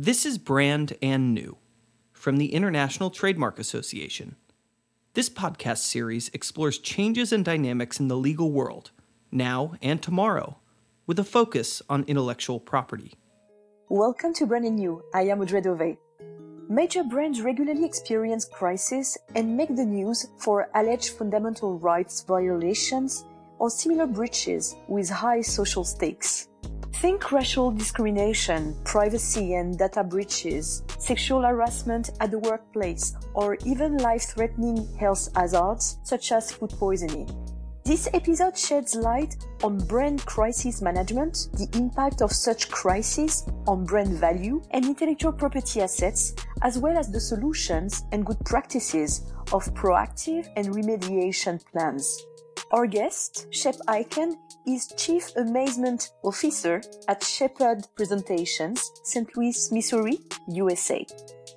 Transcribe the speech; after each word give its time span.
This 0.00 0.24
is 0.24 0.38
Brand 0.38 0.96
and 1.02 1.34
New 1.34 1.56
from 2.12 2.36
the 2.36 2.54
International 2.54 3.10
Trademark 3.10 3.58
Association. 3.58 4.36
This 5.14 5.28
podcast 5.28 5.78
series 5.78 6.30
explores 6.32 6.78
changes 6.78 7.32
and 7.32 7.44
dynamics 7.44 7.98
in 7.98 8.06
the 8.06 8.16
legal 8.16 8.52
world, 8.52 8.92
now 9.32 9.74
and 9.82 10.00
tomorrow, 10.00 10.58
with 11.08 11.18
a 11.18 11.24
focus 11.24 11.82
on 11.90 12.04
intellectual 12.06 12.60
property. 12.60 13.14
Welcome 13.88 14.32
to 14.34 14.46
Brand 14.46 14.66
and 14.66 14.76
New. 14.76 15.02
I 15.12 15.22
am 15.22 15.40
Audrey 15.40 15.62
Dove. 15.62 15.96
Major 16.68 17.02
brands 17.02 17.42
regularly 17.42 17.84
experience 17.84 18.44
crises 18.44 19.18
and 19.34 19.56
make 19.56 19.74
the 19.74 19.84
news 19.84 20.28
for 20.38 20.68
alleged 20.76 21.18
fundamental 21.18 21.76
rights 21.76 22.22
violations 22.22 23.24
or 23.58 23.68
similar 23.68 24.06
breaches 24.06 24.76
with 24.86 25.10
high 25.10 25.40
social 25.40 25.82
stakes. 25.82 26.47
Think 27.00 27.30
racial 27.30 27.70
discrimination, 27.70 28.74
privacy 28.82 29.54
and 29.54 29.78
data 29.78 30.02
breaches, 30.02 30.82
sexual 30.98 31.42
harassment 31.42 32.10
at 32.18 32.32
the 32.32 32.40
workplace, 32.40 33.14
or 33.34 33.56
even 33.64 33.98
life-threatening 33.98 34.84
health 34.98 35.28
hazards 35.36 36.00
such 36.02 36.32
as 36.32 36.50
food 36.50 36.70
poisoning. 36.70 37.30
This 37.84 38.08
episode 38.12 38.58
sheds 38.58 38.96
light 38.96 39.36
on 39.62 39.78
brand 39.78 40.26
crisis 40.26 40.82
management, 40.82 41.46
the 41.52 41.68
impact 41.78 42.20
of 42.20 42.32
such 42.32 42.68
crises 42.68 43.48
on 43.68 43.84
brand 43.84 44.18
value 44.18 44.60
and 44.72 44.84
intellectual 44.84 45.32
property 45.32 45.80
assets, 45.80 46.34
as 46.62 46.78
well 46.78 46.98
as 46.98 47.12
the 47.12 47.20
solutions 47.20 48.02
and 48.10 48.26
good 48.26 48.44
practices 48.44 49.32
of 49.52 49.72
proactive 49.72 50.48
and 50.56 50.66
remediation 50.66 51.64
plans. 51.70 52.26
Our 52.72 52.86
guest, 52.86 53.46
Shep 53.50 53.76
Hyken, 53.86 54.34
is 54.66 54.92
Chief 54.96 55.34
Amazement 55.36 56.10
Officer 56.22 56.80
at 57.08 57.22
Shepherd 57.22 57.86
Presentations, 57.96 58.90
St. 59.04 59.36
Louis, 59.36 59.72
Missouri, 59.72 60.18
USA. 60.48 61.06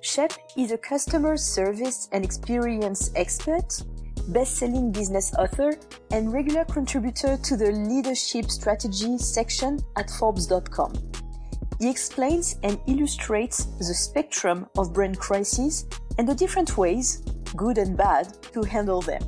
Shep 0.00 0.32
is 0.56 0.72
a 0.72 0.78
customer 0.78 1.36
service 1.36 2.08
and 2.12 2.24
experience 2.24 3.10
expert, 3.16 3.82
best-selling 4.28 4.92
business 4.92 5.32
author, 5.34 5.74
and 6.10 6.32
regular 6.32 6.64
contributor 6.64 7.36
to 7.36 7.56
the 7.56 7.72
leadership 7.72 8.50
strategy 8.50 9.18
section 9.18 9.78
at 9.96 10.10
Forbes.com. 10.10 10.92
He 11.80 11.90
explains 11.90 12.56
and 12.62 12.78
illustrates 12.86 13.64
the 13.78 13.94
spectrum 13.94 14.66
of 14.78 14.92
brand 14.92 15.18
crises 15.18 15.86
and 16.18 16.28
the 16.28 16.34
different 16.34 16.76
ways, 16.78 17.22
good 17.56 17.78
and 17.78 17.96
bad, 17.96 18.42
to 18.52 18.62
handle 18.62 19.02
them. 19.02 19.22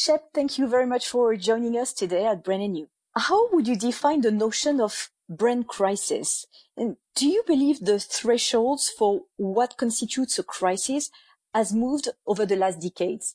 Shep, 0.00 0.28
thank 0.32 0.58
you 0.58 0.68
very 0.68 0.86
much 0.86 1.08
for 1.08 1.34
joining 1.34 1.76
us 1.76 1.92
today 1.92 2.24
at 2.24 2.44
Brand 2.44 2.62
and 2.62 2.72
New. 2.72 2.88
How 3.16 3.48
would 3.50 3.66
you 3.66 3.74
define 3.74 4.20
the 4.20 4.30
notion 4.30 4.80
of 4.80 5.10
brand 5.28 5.66
crisis? 5.66 6.46
And 6.76 6.98
do 7.16 7.26
you 7.26 7.42
believe 7.44 7.80
the 7.80 7.98
thresholds 7.98 8.88
for 8.88 9.22
what 9.38 9.76
constitutes 9.76 10.38
a 10.38 10.44
crisis 10.44 11.10
has 11.52 11.72
moved 11.72 12.10
over 12.28 12.46
the 12.46 12.54
last 12.54 12.80
decades? 12.80 13.34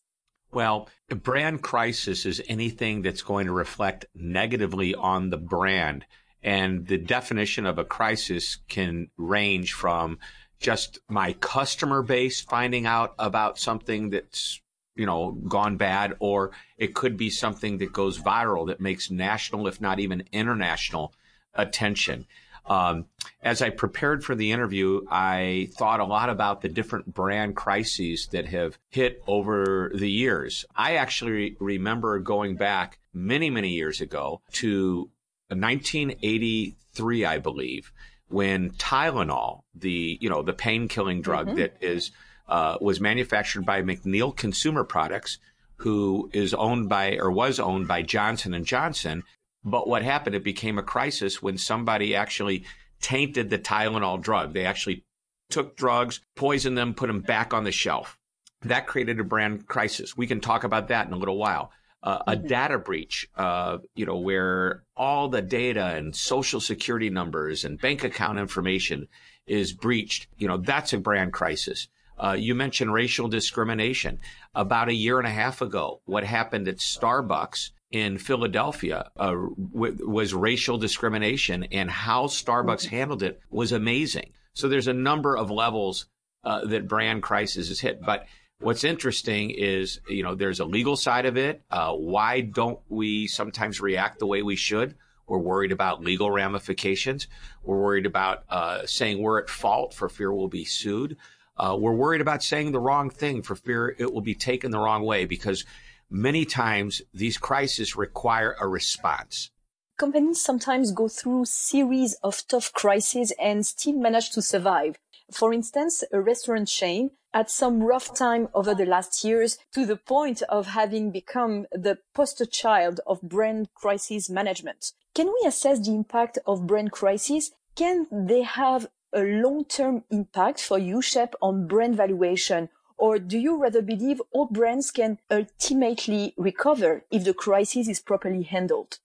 Well, 0.53 0.87
a 1.11 1.15
brand 1.15 1.63
crisis 1.63 2.25
is 2.25 2.41
anything 2.47 3.01
that's 3.01 3.23
going 3.23 3.47
to 3.47 3.51
reflect 3.51 4.05
negatively 4.15 4.95
on 4.95 5.31
the 5.31 5.37
brand. 5.37 6.05
And 6.41 6.87
the 6.87 6.97
definition 6.97 7.65
of 7.65 7.77
a 7.77 7.83
crisis 7.83 8.57
can 8.69 9.09
range 9.17 9.73
from 9.73 10.17
just 10.61 10.99
my 11.09 11.33
customer 11.33 12.01
base 12.01 12.39
finding 12.39 12.85
out 12.85 13.15
about 13.19 13.59
something 13.59 14.11
that's 14.11 14.61
you 14.95 15.05
know, 15.05 15.31
gone 15.31 15.77
bad, 15.77 16.15
or 16.19 16.51
it 16.77 16.93
could 16.93 17.17
be 17.17 17.29
something 17.29 17.77
that 17.79 17.93
goes 17.93 18.19
viral 18.19 18.67
that 18.67 18.79
makes 18.79 19.09
national, 19.09 19.67
if 19.67 19.81
not 19.81 19.99
even 19.99 20.23
international, 20.31 21.13
attention. 21.53 22.25
Um, 22.65 23.05
as 23.41 23.61
I 23.61 23.71
prepared 23.71 24.23
for 24.23 24.35
the 24.35 24.51
interview, 24.51 25.01
I 25.09 25.69
thought 25.77 25.99
a 25.99 26.05
lot 26.05 26.29
about 26.29 26.61
the 26.61 26.69
different 26.69 27.13
brand 27.13 27.55
crises 27.55 28.27
that 28.31 28.47
have 28.47 28.77
hit 28.89 29.21
over 29.27 29.91
the 29.93 30.09
years. 30.09 30.63
I 30.75 30.95
actually 30.95 31.57
remember 31.59 32.19
going 32.19 32.55
back 32.55 32.99
many, 33.13 33.49
many 33.49 33.69
years 33.69 33.99
ago 33.99 34.41
to 34.53 35.09
1983, 35.49 37.25
I 37.25 37.37
believe, 37.37 37.91
when 38.29 38.71
Tylenol, 38.71 39.63
the 39.75 40.17
you 40.21 40.29
know 40.29 40.41
the 40.41 40.53
pain 40.53 40.87
killing 40.87 41.21
drug 41.21 41.47
mm-hmm. 41.47 41.57
that 41.57 41.77
is 41.81 42.11
uh, 42.47 42.77
was 42.81 42.99
manufactured 42.99 43.65
by 43.65 43.81
McNeil 43.81 44.35
Consumer 44.35 44.83
Products, 44.83 45.39
who 45.77 46.29
is 46.33 46.53
owned 46.53 46.89
by 46.89 47.17
or 47.17 47.31
was 47.31 47.59
owned 47.59 47.87
by 47.87 48.01
Johnson 48.01 48.53
and 48.53 48.65
Johnson. 48.65 49.23
But 49.63 49.87
what 49.87 50.03
happened? 50.03 50.35
It 50.35 50.43
became 50.43 50.77
a 50.77 50.83
crisis 50.83 51.41
when 51.41 51.57
somebody 51.57 52.15
actually 52.15 52.65
tainted 53.01 53.49
the 53.49 53.59
Tylenol 53.59 54.21
drug. 54.21 54.53
They 54.53 54.65
actually 54.65 55.03
took 55.49 55.75
drugs, 55.77 56.21
poisoned 56.35 56.77
them, 56.77 56.93
put 56.93 57.07
them 57.07 57.21
back 57.21 57.53
on 57.53 57.63
the 57.63 57.71
shelf. 57.71 58.17
That 58.63 58.87
created 58.87 59.19
a 59.19 59.23
brand 59.23 59.67
crisis. 59.67 60.17
We 60.17 60.27
can 60.27 60.39
talk 60.39 60.63
about 60.63 60.87
that 60.87 61.07
in 61.07 61.13
a 61.13 61.17
little 61.17 61.37
while. 61.37 61.71
Uh, 62.01 62.19
a 62.27 62.35
mm-hmm. 62.35 62.47
data 62.47 62.77
breach, 62.77 63.29
uh, 63.37 63.77
you 63.95 64.05
know, 64.05 64.17
where 64.17 64.83
all 64.97 65.29
the 65.29 65.41
data 65.41 65.85
and 65.95 66.13
social 66.13 66.59
security 66.59 67.09
numbers 67.09 67.63
and 67.63 67.79
bank 67.79 68.03
account 68.03 68.39
information 68.39 69.07
is 69.47 69.71
breached, 69.71 70.27
you 70.37 70.47
know, 70.47 70.57
that's 70.57 70.91
a 70.91 70.97
brand 70.97 71.31
crisis. 71.31 71.87
Uh, 72.23 72.33
you 72.33 72.55
mentioned 72.55 72.93
racial 72.93 73.27
discrimination. 73.27 74.19
About 74.55 74.87
a 74.87 74.93
year 74.93 75.19
and 75.19 75.27
a 75.27 75.31
half 75.31 75.61
ago, 75.61 76.01
what 76.05 76.23
happened 76.23 76.67
at 76.67 76.77
Starbucks 76.77 77.71
in 77.91 78.17
Philadelphia 78.17 79.09
uh, 79.17 79.35
w- 79.73 79.97
was 80.07 80.33
racial 80.33 80.77
discrimination, 80.77 81.65
and 81.71 81.91
how 81.91 82.27
Starbucks 82.27 82.85
handled 82.85 83.23
it 83.23 83.41
was 83.49 83.71
amazing. 83.71 84.31
So 84.53 84.69
there's 84.69 84.87
a 84.87 84.93
number 84.93 85.35
of 85.35 85.51
levels 85.51 86.05
uh, 86.43 86.65
that 86.65 86.87
brand 86.87 87.23
crisis 87.23 87.67
has 87.67 87.79
hit, 87.79 88.01
but. 88.01 88.25
What's 88.59 88.85
interesting 88.85 89.49
is, 89.49 89.99
you 90.07 90.23
know, 90.23 90.35
there's 90.35 90.61
a 90.61 90.65
legal 90.65 90.95
side 90.95 91.25
of 91.25 91.35
it. 91.35 91.61
Uh, 91.69 91.91
why 91.91 92.39
don't 92.39 92.79
we 92.87 93.27
sometimes 93.27 93.81
react 93.81 94.19
the 94.19 94.27
way 94.27 94.41
we 94.41 94.55
should? 94.55 94.95
We're 95.27 95.39
worried 95.39 95.73
about 95.73 96.01
legal 96.01 96.31
ramifications. 96.31 97.27
We're 97.63 97.81
worried 97.81 98.05
about 98.05 98.43
uh, 98.49 98.85
saying 98.85 99.21
we're 99.21 99.41
at 99.41 99.49
fault 99.49 99.93
for 99.93 100.07
fear 100.07 100.31
we'll 100.31 100.47
be 100.47 100.63
sued. 100.63 101.17
Uh, 101.57 101.75
we're 101.79 101.93
worried 101.93 102.21
about 102.21 102.43
saying 102.43 102.71
the 102.71 102.79
wrong 102.79 103.09
thing 103.09 103.41
for 103.41 103.55
fear 103.55 103.95
it 103.99 104.11
will 104.11 104.21
be 104.21 104.35
taken 104.35 104.71
the 104.71 104.79
wrong 104.79 105.03
way 105.03 105.25
because 105.25 105.65
many 106.09 106.45
times 106.45 107.01
these 107.13 107.37
crises 107.37 107.95
require 107.95 108.55
a 108.59 108.67
response. 108.67 109.51
Companies 109.97 110.41
sometimes 110.41 110.91
go 110.91 111.07
through 111.07 111.45
series 111.45 112.15
of 112.23 112.47
tough 112.47 112.73
crises 112.73 113.31
and 113.39 113.65
still 113.65 113.93
manage 113.93 114.31
to 114.31 114.41
survive. 114.41 114.97
For 115.31 115.53
instance, 115.53 116.03
a 116.11 116.19
restaurant 116.19 116.67
chain 116.67 117.11
had 117.33 117.49
some 117.49 117.83
rough 117.83 118.13
time 118.15 118.49
over 118.53 118.73
the 118.75 118.85
last 118.85 119.23
years 119.23 119.57
to 119.73 119.85
the 119.85 119.95
point 119.95 120.41
of 120.43 120.67
having 120.67 121.11
become 121.11 121.65
the 121.71 121.99
poster 122.13 122.45
child 122.45 122.99
of 123.07 123.21
brand 123.21 123.69
crisis 123.73 124.29
management. 124.29 124.91
Can 125.15 125.27
we 125.27 125.47
assess 125.47 125.79
the 125.79 125.93
impact 125.93 126.37
of 126.45 126.67
brand 126.67 126.91
crises? 126.91 127.51
Can 127.75 128.07
they 128.11 128.41
have 128.43 128.87
a 129.13 129.21
long-term 129.21 130.03
impact 130.09 130.61
for 130.61 130.77
you, 130.77 131.01
Shep, 131.01 131.35
on 131.41 131.67
brand 131.67 131.95
valuation? 131.95 132.69
Or 132.97 133.19
do 133.19 133.37
you 133.37 133.61
rather 133.61 133.81
believe 133.81 134.21
all 134.31 134.45
brands 134.45 134.91
can 134.91 135.19
ultimately 135.29 136.33
recover 136.37 137.05
if 137.11 137.23
the 137.23 137.33
crisis 137.33 137.87
is 137.87 137.99
properly 137.99 138.43
handled? 138.43 138.99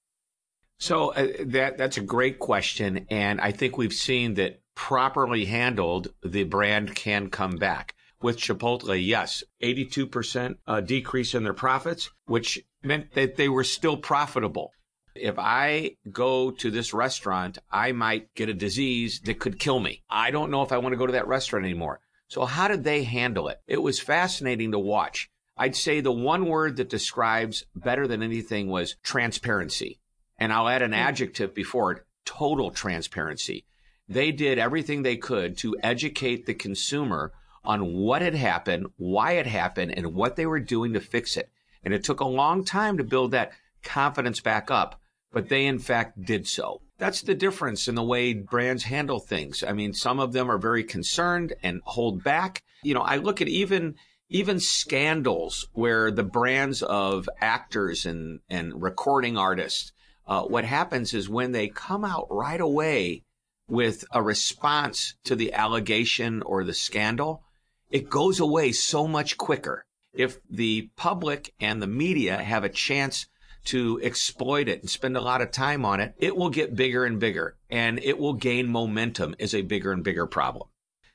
So 0.79 1.13
uh, 1.13 1.29
that 1.47 1.77
that's 1.77 1.97
a 1.97 2.03
great 2.03 2.39
question, 2.39 3.07
and 3.11 3.41
I 3.41 3.51
think 3.51 3.77
we've 3.77 3.93
seen 3.93 4.35
that 4.35 4.61
properly 4.77 5.47
handled, 5.47 6.15
the 6.23 6.45
brand 6.45 6.95
can 6.95 7.31
come 7.31 7.57
back. 7.57 7.95
With 8.21 8.37
Chipotle, 8.37 9.05
yes, 9.05 9.43
82% 9.63 10.57
uh, 10.67 10.81
decrease 10.81 11.35
in 11.35 11.45
their 11.45 11.55
profits, 11.55 12.11
which 12.27 12.61
meant 12.83 13.15
that 13.15 13.37
they 13.37 13.49
were 13.49 13.65
still 13.65 13.97
profitable 13.97 14.73
if 15.21 15.39
I 15.39 15.97
go 16.11 16.51
to 16.51 16.71
this 16.71 16.95
restaurant, 16.95 17.59
I 17.71 17.93
might 17.93 18.35
get 18.35 18.49
a 18.49 18.55
disease 18.55 19.21
that 19.25 19.39
could 19.39 19.59
kill 19.59 19.81
me. 19.81 20.03
I 20.09 20.31
don't 20.31 20.51
know 20.51 20.63
if 20.63 20.73
I 20.73 20.79
want 20.79 20.93
to 20.93 20.99
go 20.99 21.07
to 21.07 21.13
that 21.13 21.29
restaurant 21.29 21.65
anymore. 21.65 22.01
So 22.29 22.45
how 22.45 22.69
did 22.69 22.85
they 22.85 23.05
handle 23.05 23.49
it? 23.49 23.61
It 23.67 23.83
was 23.83 24.01
fascinating 24.01 24.73
to 24.73 24.79
watch. 24.79 25.31
I'd 25.57 25.77
say 25.77 26.01
the 26.01 26.13
one 26.13 26.47
word 26.47 26.77
that 26.77 26.91
describes 26.91 27.65
better 27.75 28.07
than 28.07 28.23
anything 28.23 28.69
was 28.69 28.97
transparency. 29.03 29.99
And 30.39 30.53
I'll 30.53 30.69
add 30.69 30.83
an 30.83 30.93
hmm. 30.93 30.99
adjective 30.99 31.55
before 31.55 31.93
it, 31.93 32.07
total 32.25 32.71
transparency. 32.71 33.65
They 34.09 34.33
did 34.33 34.59
everything 34.59 35.03
they 35.03 35.17
could 35.17 35.59
to 35.59 35.77
educate 35.83 36.47
the 36.47 36.55
consumer 36.55 37.33
on 37.65 37.95
what 37.95 38.23
had 38.23 38.35
happened, 38.35 38.87
why 38.97 39.33
it 39.33 39.47
happened, 39.47 39.93
and 39.97 40.15
what 40.15 40.37
they 40.37 40.47
were 40.47 40.61
doing 40.61 40.93
to 40.95 41.01
fix 41.01 41.37
it. 41.37 41.51
And 41.83 41.93
it 41.93 42.05
took 42.05 42.21
a 42.21 42.27
long 42.27 42.65
time 42.65 42.97
to 42.99 43.05
build 43.05 43.33
that 43.33 43.53
confidence 43.83 44.41
back 44.41 44.71
up 44.71 45.01
but 45.33 45.49
they 45.49 45.67
in 45.67 45.79
fact 45.79 46.25
did 46.25 46.47
so. 46.47 46.81
That's 46.99 47.23
the 47.23 47.35
difference 47.35 47.87
in 47.87 47.95
the 47.95 48.03
way 48.03 48.35
brands 48.35 48.85
handle 48.85 49.21
things. 49.21 49.63
I 49.63 49.73
mean, 49.73 49.93
some 49.93 50.19
of 50.19 50.33
them 50.33 50.51
are 50.51 50.59
very 50.59 50.85
concerned 50.85 51.55
and 51.63 51.81
hold 51.85 52.25
back. 52.25 52.63
You 52.83 52.95
know, 52.95 53.03
I 53.03 53.17
look 53.17 53.41
at 53.41 53.49
even 53.49 53.97
even 54.31 54.61
scandals 54.61 55.67
where 55.73 56.11
the 56.11 56.25
brands 56.25 56.83
of 56.83 57.29
actors 57.41 58.05
and 58.07 58.41
and 58.49 58.83
recording 58.83 59.37
artists. 59.37 59.93
Uh, 60.27 60.43
what 60.43 60.65
happens 60.65 61.15
is 61.15 61.29
when 61.29 61.53
they 61.53 61.69
come 61.69 62.05
out 62.05 62.27
right 62.31 62.61
away, 62.61 63.23
with 63.69 64.05
a 64.13 64.23
response 64.23 65.15
to 65.25 65.37
the 65.37 65.53
allegation 65.53 66.43
or 66.43 66.65
the 66.65 66.75
scandal, 66.75 67.43
it 67.91 68.11
goes 68.11 68.41
away 68.41 68.73
so 68.73 69.07
much 69.07 69.37
quicker. 69.37 69.85
If 70.15 70.39
the 70.51 70.91
public 70.97 71.55
and 71.61 71.81
the 71.81 71.87
media 71.87 72.39
have 72.39 72.65
a 72.65 72.71
chance 72.71 73.27
to 73.69 74.01
exploit 74.03 74.69
it 74.69 74.81
and 74.81 74.91
spend 74.91 75.17
a 75.17 75.21
lot 75.21 75.41
of 75.41 75.51
time 75.51 75.85
on 75.85 76.01
it, 76.01 76.15
it 76.19 76.37
will 76.37 76.51
get 76.51 76.75
bigger 76.75 77.05
and 77.05 77.19
bigger 77.21 77.57
and 77.71 77.99
it 78.03 78.19
will 78.19 78.35
gain 78.35 78.69
momentum 78.69 79.35
as 79.39 79.55
a 79.55 79.63
bigger 79.63 79.93
and 79.93 80.03
bigger 80.03 80.27
problem. 80.27 80.69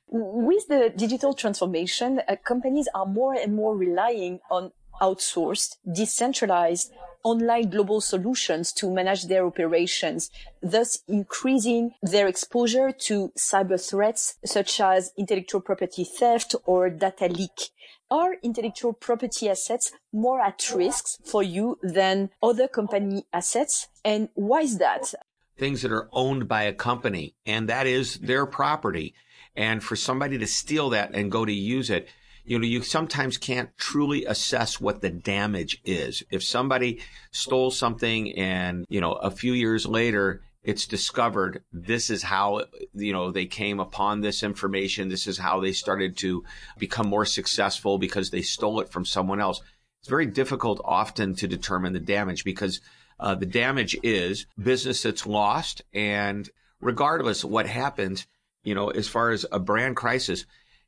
With 0.07 0.67
the 0.67 0.93
digital 0.95 1.33
transformation, 1.33 2.21
uh, 2.27 2.35
companies 2.43 2.87
are 2.93 3.07
more 3.07 3.33
and 3.33 3.55
more 3.55 3.75
relying 3.75 4.39
on 4.51 4.71
outsourced, 5.01 5.77
decentralized, 5.91 6.91
online 7.23 7.69
global 7.69 8.01
solutions 8.01 8.71
to 8.73 8.91
manage 8.91 9.25
their 9.25 9.45
operations, 9.45 10.29
thus 10.61 10.99
increasing 11.07 11.91
their 12.03 12.27
exposure 12.27 12.91
to 12.91 13.31
cyber 13.37 13.79
threats 13.79 14.35
such 14.45 14.79
as 14.79 15.13
intellectual 15.17 15.61
property 15.61 16.03
theft 16.03 16.53
or 16.65 16.89
data 16.89 17.27
leak. 17.27 17.71
Are 18.13 18.35
intellectual 18.43 18.93
property 18.93 19.49
assets 19.49 19.91
more 20.11 20.39
at 20.39 20.71
risk 20.75 21.25
for 21.25 21.41
you 21.41 21.79
than 21.81 22.29
other 22.43 22.67
company 22.67 23.25
assets? 23.33 23.87
And 24.05 24.29
why 24.35 24.61
is 24.61 24.77
that? 24.77 25.15
Things 25.57 25.81
that 25.81 25.91
are 25.91 26.09
owned 26.11 26.47
by 26.47 26.61
a 26.61 26.73
company 26.73 27.33
and 27.43 27.67
that 27.69 27.87
is 27.87 28.19
their 28.19 28.45
property. 28.45 29.15
And 29.55 29.83
for 29.83 29.95
somebody 29.95 30.37
to 30.37 30.45
steal 30.45 30.91
that 30.91 31.15
and 31.15 31.31
go 31.31 31.43
to 31.43 31.51
use 31.51 31.89
it, 31.89 32.07
you 32.45 32.59
know, 32.59 32.67
you 32.67 32.83
sometimes 32.83 33.39
can't 33.39 33.75
truly 33.77 34.25
assess 34.25 34.79
what 34.79 35.01
the 35.01 35.09
damage 35.09 35.81
is. 35.83 36.21
If 36.29 36.43
somebody 36.43 36.99
stole 37.31 37.71
something 37.71 38.31
and, 38.37 38.85
you 38.89 39.01
know, 39.01 39.13
a 39.13 39.31
few 39.31 39.53
years 39.53 39.87
later, 39.87 40.43
it's 40.63 40.87
discovered 40.87 41.63
this 41.73 42.09
is 42.09 42.23
how, 42.23 42.65
you 42.93 43.11
know, 43.11 43.31
they 43.31 43.45
came 43.45 43.79
upon 43.79 44.21
this 44.21 44.43
information. 44.43 45.09
This 45.09 45.27
is 45.27 45.37
how 45.37 45.59
they 45.59 45.73
started 45.73 46.15
to 46.17 46.43
become 46.77 47.07
more 47.07 47.25
successful 47.25 47.97
because 47.97 48.29
they 48.29 48.41
stole 48.41 48.79
it 48.79 48.89
from 48.89 49.05
someone 49.05 49.41
else. 49.41 49.61
It's 49.99 50.09
very 50.09 50.25
difficult 50.25 50.81
often 50.85 51.35
to 51.35 51.47
determine 51.47 51.93
the 51.93 51.99
damage 51.99 52.43
because 52.43 52.79
uh, 53.19 53.35
the 53.35 53.45
damage 53.45 53.97
is 54.03 54.45
business 54.61 55.03
that's 55.03 55.27
lost. 55.27 55.81
And 55.93 56.49
regardless 56.79 57.43
of 57.43 57.49
what 57.49 57.67
happens, 57.67 58.25
you 58.63 58.73
know, 58.73 58.89
as 58.89 59.07
far 59.07 59.31
as 59.31 59.45
a 59.51 59.59
brand 59.59 59.97
crisis, 59.97 60.45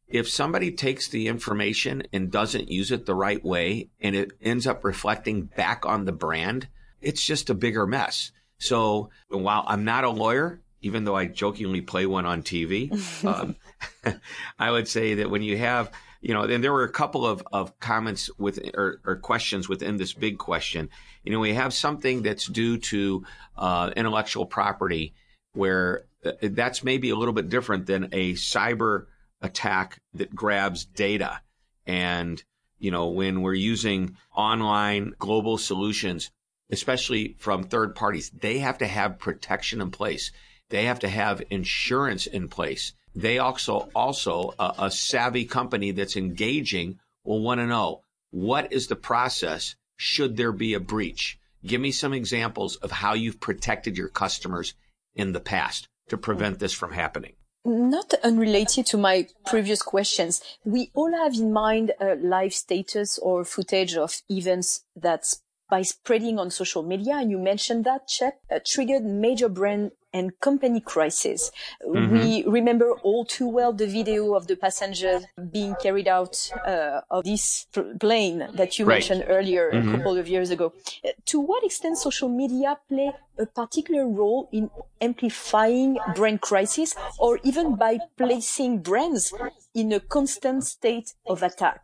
if 0.08 0.30
somebody 0.30 0.72
takes 0.72 1.10
the 1.10 1.28
information 1.28 2.04
and 2.14 2.32
doesn't 2.32 2.70
use 2.70 2.92
it 2.92 3.06
the 3.06 3.16
right 3.16 3.44
way 3.44 3.90
and 4.00 4.16
it 4.16 4.32
ends 4.42 4.68
up 4.68 4.86
reflecting 4.86 5.44
back 5.44 5.86
on 5.86 6.06
the 6.06 6.12
brand, 6.12 6.70
it's 7.02 7.26
just 7.26 7.50
a 7.50 7.54
bigger 7.54 7.86
mess. 7.86 8.32
So 8.58 9.10
while 9.30 9.64
I'm 9.68 9.84
not 9.84 10.04
a 10.04 10.10
lawyer, 10.10 10.62
even 10.82 11.04
though 11.04 11.16
I 11.16 11.26
jokingly 11.26 11.82
play 11.82 12.06
one 12.06 12.26
on 12.26 12.44
TV, 12.44 12.92
um, 13.26 13.56
I 14.60 14.72
would 14.72 14.88
say 14.88 15.16
that 15.16 15.30
when 15.30 15.42
you 15.42 15.58
have, 15.58 15.92
you 16.22 16.34
know, 16.34 16.44
and 16.44 16.64
there 16.64 16.74
were 16.74 16.84
a 16.84 16.92
couple 16.92 17.26
of, 17.26 17.46
of 17.52 17.80
comments 17.80 18.30
with 18.38 18.60
or, 18.76 19.02
or 19.06 19.16
questions 19.18 19.68
within 19.70 19.98
this 19.98 20.14
big 20.14 20.38
question. 20.38 20.90
You 21.24 21.32
know, 21.32 21.40
we 21.40 21.54
have 21.54 21.74
something 21.74 22.22
that's 22.22 22.48
due 22.48 22.78
to 22.78 23.26
uh, 23.58 23.92
intellectual 23.96 24.46
property 24.46 25.14
where 25.54 26.06
uh, 26.26 26.32
that's 26.42 26.84
maybe 26.84 27.10
a 27.10 27.16
little 27.16 27.34
bit 27.34 27.50
different 27.50 27.86
than 27.86 28.10
a 28.12 28.34
cyber 28.34 29.06
attack 29.42 30.02
that 30.14 30.36
grabs 30.36 30.86
data. 30.86 31.42
And, 31.86 32.44
you 32.80 32.92
know, 32.92 33.08
when 33.08 33.42
we're 33.42 33.54
using 33.54 34.18
online 34.36 35.14
global 35.20 35.58
solutions, 35.58 36.32
especially 36.70 37.36
from 37.38 37.64
third 37.64 37.96
parties, 37.96 38.30
they 38.30 38.60
have 38.60 38.78
to 38.80 38.88
have 38.88 39.20
protection 39.20 39.82
in 39.82 39.92
place. 39.92 40.32
They 40.70 40.86
have 40.86 41.00
to 41.00 41.10
have 41.10 41.44
insurance 41.50 42.26
in 42.26 42.48
place. 42.48 42.94
They 43.14 43.38
also, 43.38 43.90
also 43.96 44.54
a, 44.60 44.74
a 44.80 44.92
savvy 44.92 45.46
company 45.46 45.92
that's 45.92 46.18
engaging 46.18 47.00
will 47.24 47.42
want 47.42 47.60
to 47.60 47.64
oh. 47.64 47.68
know 47.68 48.02
what 48.32 48.74
is 48.74 48.88
the 48.88 48.96
process 48.96 49.76
should 49.96 50.36
there 50.36 50.52
be 50.52 50.74
a 50.74 50.80
breach? 50.80 51.40
Give 51.66 51.80
me 51.80 51.92
some 51.92 52.14
examples 52.14 52.76
of 52.78 52.92
how 52.92 53.14
you've 53.14 53.40
protected 53.40 53.98
your 53.98 54.10
customers 54.10 54.74
in 55.16 55.32
the 55.32 55.40
past 55.40 55.88
to 56.10 56.18
prevent 56.18 56.60
this 56.60 56.74
from 56.74 56.92
happening 56.92 57.34
not 57.66 58.14
unrelated 58.24 58.86
to 58.86 58.98
my 58.98 59.28
previous 59.46 59.82
questions, 59.82 60.42
we 60.64 60.92
all 60.94 61.12
have 61.12 61.34
in 61.34 61.52
mind 61.52 61.92
a 62.00 62.16
live 62.16 62.54
status 62.54 63.18
or 63.18 63.44
footage 63.44 63.96
of 63.96 64.22
events 64.30 64.86
that's 64.96 65.42
by 65.70 65.82
spreading 65.82 66.40
on 66.40 66.52
social 66.52 66.84
media. 66.84 67.16
And 67.16 67.32
you 67.32 67.40
mentioned 67.40 67.86
that, 67.86 68.08
Chet, 68.08 68.40
uh, 68.52 68.60
triggered 68.66 69.04
major 69.04 69.50
brand 69.50 69.92
and 70.16 70.40
company 70.40 70.80
crisis. 70.80 71.52
Mm-hmm. 71.86 72.18
We 72.18 72.44
remember 72.48 72.92
all 73.04 73.26
too 73.26 73.50
well 73.50 73.74
the 73.74 73.86
video 73.86 74.34
of 74.34 74.48
the 74.48 74.56
passenger 74.56 75.20
being 75.52 75.76
carried 75.82 76.08
out 76.08 76.50
uh, 76.66 77.02
of 77.12 77.26
this 77.26 77.68
plane 78.00 78.48
that 78.54 78.80
you 78.80 78.86
right. 78.86 78.96
mentioned 78.96 79.26
earlier 79.28 79.72
mm-hmm. 79.72 79.90
a 79.90 79.98
couple 79.98 80.18
of 80.18 80.30
years 80.30 80.52
ago. 80.52 80.72
Uh, 81.04 81.10
to 81.26 81.42
what 81.42 81.66
extent 81.66 81.98
social 81.98 82.30
media 82.30 82.78
play 82.88 83.12
a 83.38 83.46
particular 83.46 84.08
role 84.08 84.48
in 84.54 84.70
amplifying 85.02 85.98
brand 86.16 86.40
crisis 86.40 86.96
or 87.20 87.40
even 87.44 87.76
by 87.76 88.00
placing 88.18 88.82
brands 88.82 89.34
in 89.74 89.92
a 89.92 90.00
constant 90.00 90.64
state 90.64 91.14
of 91.28 91.44
attack? 91.44 91.82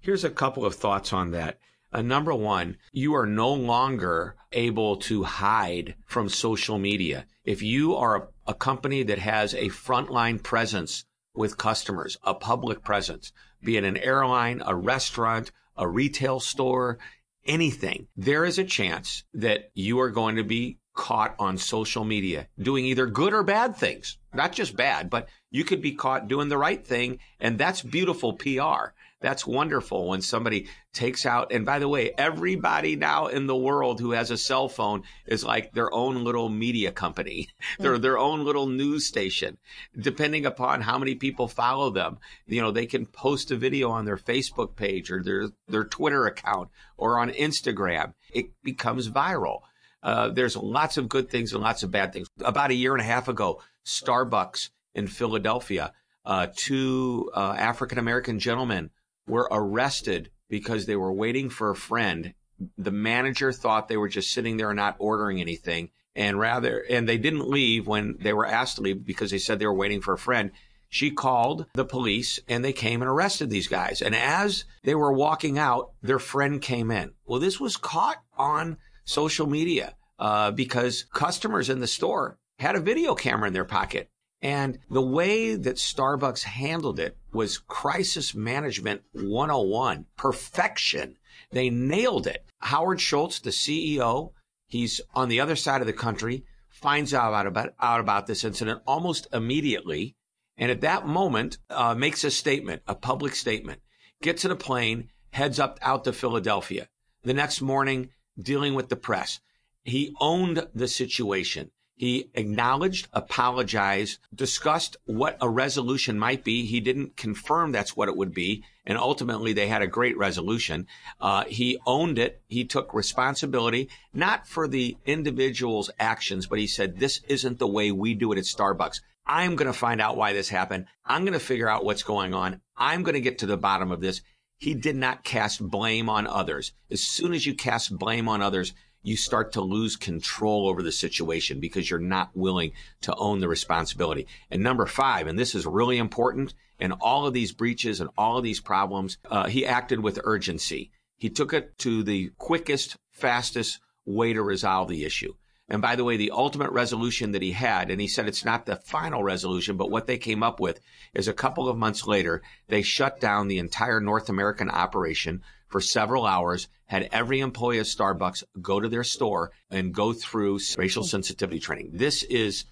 Here's 0.00 0.24
a 0.24 0.30
couple 0.30 0.66
of 0.66 0.74
thoughts 0.74 1.14
on 1.14 1.30
that. 1.30 1.58
Uh, 1.92 2.02
number 2.02 2.34
one, 2.34 2.76
you 2.92 3.14
are 3.14 3.26
no 3.26 3.52
longer 3.52 4.36
able 4.52 4.96
to 4.96 5.22
hide 5.22 5.94
from 6.04 6.28
social 6.28 6.78
media. 6.78 7.26
If 7.44 7.62
you 7.62 7.94
are 7.94 8.16
a, 8.16 8.28
a 8.48 8.54
company 8.54 9.02
that 9.04 9.18
has 9.18 9.54
a 9.54 9.68
frontline 9.68 10.42
presence 10.42 11.04
with 11.34 11.58
customers, 11.58 12.16
a 12.22 12.34
public 12.34 12.82
presence, 12.82 13.32
be 13.62 13.76
it 13.76 13.84
an 13.84 13.96
airline, 13.96 14.62
a 14.66 14.74
restaurant, 14.74 15.52
a 15.76 15.88
retail 15.88 16.40
store, 16.40 16.98
anything, 17.44 18.08
there 18.16 18.44
is 18.44 18.58
a 18.58 18.64
chance 18.64 19.24
that 19.34 19.70
you 19.74 20.00
are 20.00 20.10
going 20.10 20.36
to 20.36 20.44
be 20.44 20.78
caught 20.96 21.36
on 21.38 21.58
social 21.58 22.02
media 22.02 22.48
doing 22.58 22.84
either 22.86 23.06
good 23.06 23.32
or 23.32 23.44
bad 23.44 23.76
things. 23.76 24.18
Not 24.34 24.52
just 24.52 24.76
bad, 24.76 25.08
but 25.08 25.28
you 25.50 25.62
could 25.62 25.80
be 25.80 25.92
caught 25.92 26.26
doing 26.26 26.48
the 26.48 26.58
right 26.58 26.84
thing. 26.84 27.20
And 27.38 27.58
that's 27.58 27.82
beautiful 27.82 28.32
PR. 28.32 28.92
That's 29.20 29.46
wonderful 29.46 30.08
when 30.08 30.20
somebody 30.20 30.68
takes 30.92 31.24
out, 31.24 31.50
and 31.50 31.64
by 31.64 31.78
the 31.78 31.88
way, 31.88 32.12
everybody 32.18 32.96
now 32.96 33.28
in 33.28 33.46
the 33.46 33.56
world 33.56 33.98
who 33.98 34.10
has 34.10 34.30
a 34.30 34.36
cell 34.36 34.68
phone 34.68 35.04
is 35.26 35.42
like 35.42 35.72
their 35.72 35.92
own 35.92 36.22
little 36.22 36.50
media 36.50 36.92
company. 36.92 37.48
They're 37.78 37.96
mm. 37.96 38.02
their 38.02 38.18
own 38.18 38.44
little 38.44 38.66
news 38.66 39.06
station. 39.06 39.56
Depending 39.98 40.44
upon 40.44 40.82
how 40.82 40.98
many 40.98 41.14
people 41.14 41.48
follow 41.48 41.88
them, 41.88 42.18
you 42.46 42.60
know, 42.60 42.70
they 42.70 42.86
can 42.86 43.06
post 43.06 43.50
a 43.50 43.56
video 43.56 43.90
on 43.90 44.04
their 44.04 44.18
Facebook 44.18 44.76
page 44.76 45.10
or 45.10 45.22
their, 45.22 45.48
their 45.66 45.84
Twitter 45.84 46.26
account 46.26 46.68
or 46.98 47.18
on 47.18 47.30
Instagram. 47.30 48.12
It 48.34 48.50
becomes 48.62 49.08
viral. 49.08 49.60
Uh, 50.06 50.28
there's 50.28 50.56
lots 50.56 50.96
of 50.98 51.08
good 51.08 51.28
things 51.28 51.52
and 51.52 51.60
lots 51.60 51.82
of 51.82 51.90
bad 51.90 52.12
things. 52.12 52.28
About 52.38 52.70
a 52.70 52.74
year 52.74 52.92
and 52.92 53.00
a 53.00 53.04
half 53.04 53.26
ago, 53.26 53.60
Starbucks 53.84 54.70
in 54.94 55.08
Philadelphia, 55.08 55.92
uh, 56.24 56.46
two 56.54 57.28
uh, 57.34 57.56
African 57.58 57.98
American 57.98 58.38
gentlemen 58.38 58.90
were 59.26 59.48
arrested 59.50 60.30
because 60.48 60.86
they 60.86 60.94
were 60.94 61.12
waiting 61.12 61.50
for 61.50 61.70
a 61.70 61.76
friend. 61.76 62.34
The 62.78 62.92
manager 62.92 63.50
thought 63.50 63.88
they 63.88 63.96
were 63.96 64.08
just 64.08 64.30
sitting 64.30 64.56
there 64.56 64.72
not 64.72 64.94
ordering 65.00 65.40
anything. 65.40 65.90
And 66.14 66.38
rather, 66.38 66.86
and 66.88 67.08
they 67.08 67.18
didn't 67.18 67.50
leave 67.50 67.88
when 67.88 68.14
they 68.20 68.32
were 68.32 68.46
asked 68.46 68.76
to 68.76 68.82
leave 68.82 69.04
because 69.04 69.32
they 69.32 69.38
said 69.38 69.58
they 69.58 69.66
were 69.66 69.74
waiting 69.74 70.00
for 70.00 70.14
a 70.14 70.18
friend. 70.18 70.52
She 70.88 71.10
called 71.10 71.66
the 71.74 71.84
police 71.84 72.38
and 72.48 72.64
they 72.64 72.72
came 72.72 73.02
and 73.02 73.10
arrested 73.10 73.50
these 73.50 73.66
guys. 73.66 74.00
And 74.02 74.14
as 74.14 74.66
they 74.84 74.94
were 74.94 75.12
walking 75.12 75.58
out, 75.58 75.90
their 76.00 76.20
friend 76.20 76.62
came 76.62 76.92
in. 76.92 77.14
Well, 77.26 77.40
this 77.40 77.58
was 77.58 77.76
caught 77.76 78.22
on 78.38 78.76
social 79.06 79.46
media 79.46 79.94
uh, 80.18 80.50
because 80.50 81.04
customers 81.14 81.70
in 81.70 81.80
the 81.80 81.86
store 81.86 82.38
had 82.58 82.76
a 82.76 82.80
video 82.80 83.14
camera 83.14 83.46
in 83.48 83.54
their 83.54 83.64
pocket 83.64 84.10
and 84.42 84.78
the 84.90 85.02
way 85.02 85.54
that 85.54 85.76
Starbucks 85.76 86.42
handled 86.42 87.00
it 87.00 87.16
was 87.32 87.58
crisis 87.58 88.34
management 88.34 89.02
101, 89.12 90.06
perfection. 90.16 91.16
They 91.50 91.70
nailed 91.70 92.26
it. 92.26 92.44
Howard 92.60 93.00
Schultz, 93.00 93.40
the 93.40 93.50
CEO, 93.50 94.32
he's 94.66 95.00
on 95.14 95.28
the 95.28 95.40
other 95.40 95.56
side 95.56 95.80
of 95.80 95.86
the 95.86 95.92
country, 95.92 96.44
finds 96.68 97.14
out 97.14 97.46
about, 97.46 97.74
out 97.80 98.00
about 98.00 98.26
this 98.26 98.44
incident 98.44 98.82
almost 98.86 99.26
immediately. 99.32 100.14
And 100.58 100.70
at 100.70 100.82
that 100.82 101.06
moment, 101.06 101.58
uh, 101.70 101.94
makes 101.94 102.22
a 102.24 102.30
statement, 102.30 102.82
a 102.86 102.94
public 102.94 103.34
statement, 103.34 103.80
gets 104.22 104.44
in 104.44 104.50
a 104.50 104.56
plane, 104.56 105.10
heads 105.30 105.58
up 105.58 105.78
out 105.82 106.04
to 106.04 106.12
Philadelphia. 106.12 106.88
The 107.24 107.34
next 107.34 107.60
morning, 107.60 108.10
dealing 108.40 108.74
with 108.74 108.88
the 108.88 108.96
press. 108.96 109.40
He 109.84 110.14
owned 110.20 110.66
the 110.74 110.88
situation. 110.88 111.70
He 111.94 112.28
acknowledged, 112.34 113.08
apologized, 113.14 114.18
discussed 114.34 114.98
what 115.06 115.38
a 115.40 115.48
resolution 115.48 116.18
might 116.18 116.44
be. 116.44 116.66
He 116.66 116.78
didn't 116.80 117.16
confirm 117.16 117.72
that's 117.72 117.96
what 117.96 118.08
it 118.10 118.16
would 118.16 118.34
be. 118.34 118.64
And 118.84 118.98
ultimately, 118.98 119.54
they 119.54 119.68
had 119.68 119.80
a 119.80 119.86
great 119.86 120.18
resolution. 120.18 120.86
Uh, 121.18 121.44
he 121.44 121.78
owned 121.86 122.18
it. 122.18 122.42
He 122.48 122.66
took 122.66 122.92
responsibility, 122.92 123.88
not 124.12 124.46
for 124.46 124.68
the 124.68 124.98
individual's 125.06 125.90
actions, 125.98 126.46
but 126.46 126.58
he 126.58 126.66
said, 126.66 126.98
this 126.98 127.22
isn't 127.28 127.58
the 127.58 127.66
way 127.66 127.90
we 127.90 128.12
do 128.12 128.30
it 128.32 128.38
at 128.38 128.44
Starbucks. 128.44 129.00
I'm 129.26 129.56
going 129.56 129.66
to 129.66 129.72
find 129.72 130.00
out 130.00 130.18
why 130.18 130.34
this 130.34 130.50
happened. 130.50 130.86
I'm 131.04 131.22
going 131.22 131.32
to 131.32 131.40
figure 131.40 131.68
out 131.68 131.84
what's 131.84 132.02
going 132.02 132.34
on. 132.34 132.60
I'm 132.76 133.02
going 133.04 133.14
to 133.14 133.20
get 133.20 133.38
to 133.38 133.46
the 133.46 133.56
bottom 133.56 133.90
of 133.90 134.02
this. 134.02 134.20
He 134.58 134.74
did 134.74 134.96
not 134.96 135.24
cast 135.24 135.60
blame 135.60 136.08
on 136.08 136.26
others. 136.26 136.72
As 136.90 137.02
soon 137.02 137.34
as 137.34 137.44
you 137.44 137.54
cast 137.54 137.96
blame 137.96 138.28
on 138.28 138.40
others, 138.40 138.72
you 139.02 139.16
start 139.16 139.52
to 139.52 139.60
lose 139.60 139.94
control 139.96 140.68
over 140.68 140.82
the 140.82 140.90
situation 140.90 141.60
because 141.60 141.88
you're 141.88 142.00
not 142.00 142.30
willing 142.34 142.72
to 143.02 143.14
own 143.14 143.40
the 143.40 143.48
responsibility. 143.48 144.26
And 144.50 144.62
number 144.62 144.86
five, 144.86 145.26
and 145.26 145.38
this 145.38 145.54
is 145.54 145.66
really 145.66 145.98
important 145.98 146.54
in 146.80 146.92
all 146.92 147.26
of 147.26 147.34
these 147.34 147.52
breaches 147.52 148.00
and 148.00 148.10
all 148.18 148.36
of 148.36 148.44
these 148.44 148.60
problems, 148.60 149.18
uh, 149.30 149.46
he 149.46 149.64
acted 149.64 150.00
with 150.00 150.20
urgency. 150.24 150.90
He 151.16 151.30
took 151.30 151.52
it 151.52 151.78
to 151.78 152.02
the 152.02 152.32
quickest, 152.36 152.96
fastest 153.10 153.78
way 154.04 154.32
to 154.32 154.42
resolve 154.42 154.88
the 154.88 155.04
issue. 155.04 155.34
And 155.68 155.82
by 155.82 155.96
the 155.96 156.04
way, 156.04 156.16
the 156.16 156.30
ultimate 156.30 156.70
resolution 156.70 157.32
that 157.32 157.42
he 157.42 157.52
had, 157.52 157.90
and 157.90 158.00
he 158.00 158.06
said 158.06 158.28
it's 158.28 158.44
not 158.44 158.66
the 158.66 158.76
final 158.76 159.24
resolution, 159.24 159.76
but 159.76 159.90
what 159.90 160.06
they 160.06 160.16
came 160.16 160.42
up 160.42 160.60
with 160.60 160.80
is 161.12 161.26
a 161.26 161.32
couple 161.32 161.68
of 161.68 161.76
months 161.76 162.06
later, 162.06 162.42
they 162.68 162.82
shut 162.82 163.20
down 163.20 163.48
the 163.48 163.58
entire 163.58 164.00
North 164.00 164.28
American 164.28 164.70
operation 164.70 165.42
for 165.66 165.80
several 165.80 166.24
hours, 166.24 166.68
had 166.86 167.08
every 167.10 167.40
employee 167.40 167.78
of 167.78 167.86
Starbucks 167.86 168.44
go 168.62 168.78
to 168.78 168.88
their 168.88 169.02
store 169.02 169.50
and 169.68 169.92
go 169.92 170.12
through 170.12 170.60
racial 170.78 171.02
hmm. 171.02 171.08
sensitivity 171.08 171.58
training. 171.58 171.90
This 171.92 172.22
is 172.22 172.64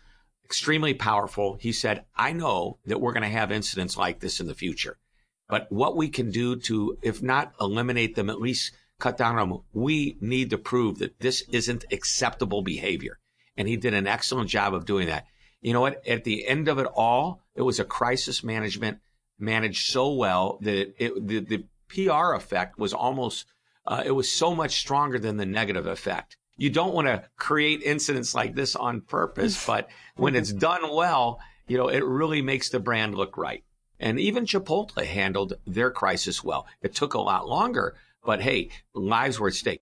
extremely 0.44 0.94
powerful. 0.94 1.54
He 1.54 1.72
said, 1.72 2.04
I 2.14 2.32
know 2.32 2.78
that 2.86 3.00
we're 3.00 3.12
going 3.12 3.22
to 3.24 3.28
have 3.28 3.50
incidents 3.50 3.96
like 3.96 4.20
this 4.20 4.38
in 4.38 4.46
the 4.46 4.54
future, 4.54 4.98
but 5.48 5.66
what 5.72 5.96
we 5.96 6.08
can 6.08 6.30
do 6.30 6.54
to, 6.56 6.96
if 7.02 7.22
not 7.22 7.54
eliminate 7.60 8.14
them, 8.14 8.30
at 8.30 8.40
least 8.40 8.72
cut 9.04 9.18
down 9.18 9.38
on 9.38 9.50
them, 9.50 9.58
we 9.74 10.16
need 10.22 10.48
to 10.48 10.56
prove 10.56 10.98
that 10.98 11.20
this 11.20 11.42
isn't 11.50 11.84
acceptable 11.92 12.62
behavior. 12.62 13.18
And 13.54 13.68
he 13.68 13.76
did 13.76 13.92
an 13.92 14.06
excellent 14.06 14.48
job 14.48 14.72
of 14.72 14.86
doing 14.86 15.08
that. 15.08 15.26
You 15.60 15.74
know 15.74 15.82
what? 15.82 16.06
At 16.08 16.24
the 16.24 16.48
end 16.48 16.68
of 16.68 16.78
it 16.78 16.86
all, 16.86 17.42
it 17.54 17.60
was 17.60 17.78
a 17.78 17.84
crisis 17.84 18.42
management 18.42 19.00
managed 19.38 19.90
so 19.90 20.14
well 20.14 20.58
that 20.62 20.94
it, 20.98 21.28
the, 21.28 21.40
the 21.40 21.64
PR 21.88 22.32
effect 22.34 22.78
was 22.78 22.94
almost, 22.94 23.44
uh, 23.86 24.02
it 24.06 24.12
was 24.12 24.32
so 24.32 24.54
much 24.54 24.78
stronger 24.78 25.18
than 25.18 25.36
the 25.36 25.44
negative 25.44 25.86
effect. 25.86 26.38
You 26.56 26.70
don't 26.70 26.94
want 26.94 27.06
to 27.06 27.24
create 27.36 27.82
incidents 27.82 28.34
like 28.34 28.54
this 28.54 28.74
on 28.74 29.02
purpose, 29.02 29.66
but 29.66 29.90
when 30.16 30.34
it's 30.34 30.52
done 30.52 30.90
well, 30.90 31.40
you 31.68 31.76
know, 31.76 31.88
it 31.88 32.04
really 32.04 32.40
makes 32.40 32.70
the 32.70 32.80
brand 32.80 33.14
look 33.14 33.36
right. 33.36 33.64
And 34.00 34.18
even 34.18 34.46
Chipotle 34.46 35.04
handled 35.04 35.52
their 35.66 35.90
crisis 35.90 36.42
well. 36.42 36.66
It 36.80 36.94
took 36.94 37.12
a 37.12 37.20
lot 37.20 37.46
longer, 37.46 37.96
but 38.24 38.40
hey, 38.40 38.70
lives 38.94 39.38
were 39.38 39.48
at 39.48 39.54
stake. 39.54 39.80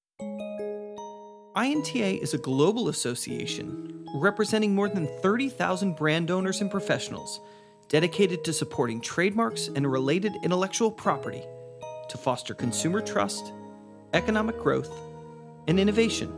INTA 1.54 2.22
is 2.22 2.34
a 2.34 2.38
global 2.38 2.88
association 2.88 4.06
representing 4.14 4.74
more 4.74 4.88
than 4.88 5.06
30,000 5.20 5.96
brand 5.96 6.30
owners 6.30 6.60
and 6.60 6.70
professionals 6.70 7.40
dedicated 7.88 8.42
to 8.44 8.52
supporting 8.52 9.00
trademarks 9.00 9.68
and 9.68 9.90
related 9.90 10.32
intellectual 10.42 10.90
property 10.90 11.42
to 12.08 12.16
foster 12.16 12.54
consumer 12.54 13.00
trust, 13.00 13.52
economic 14.14 14.58
growth, 14.58 14.90
and 15.68 15.78
innovation. 15.78 16.30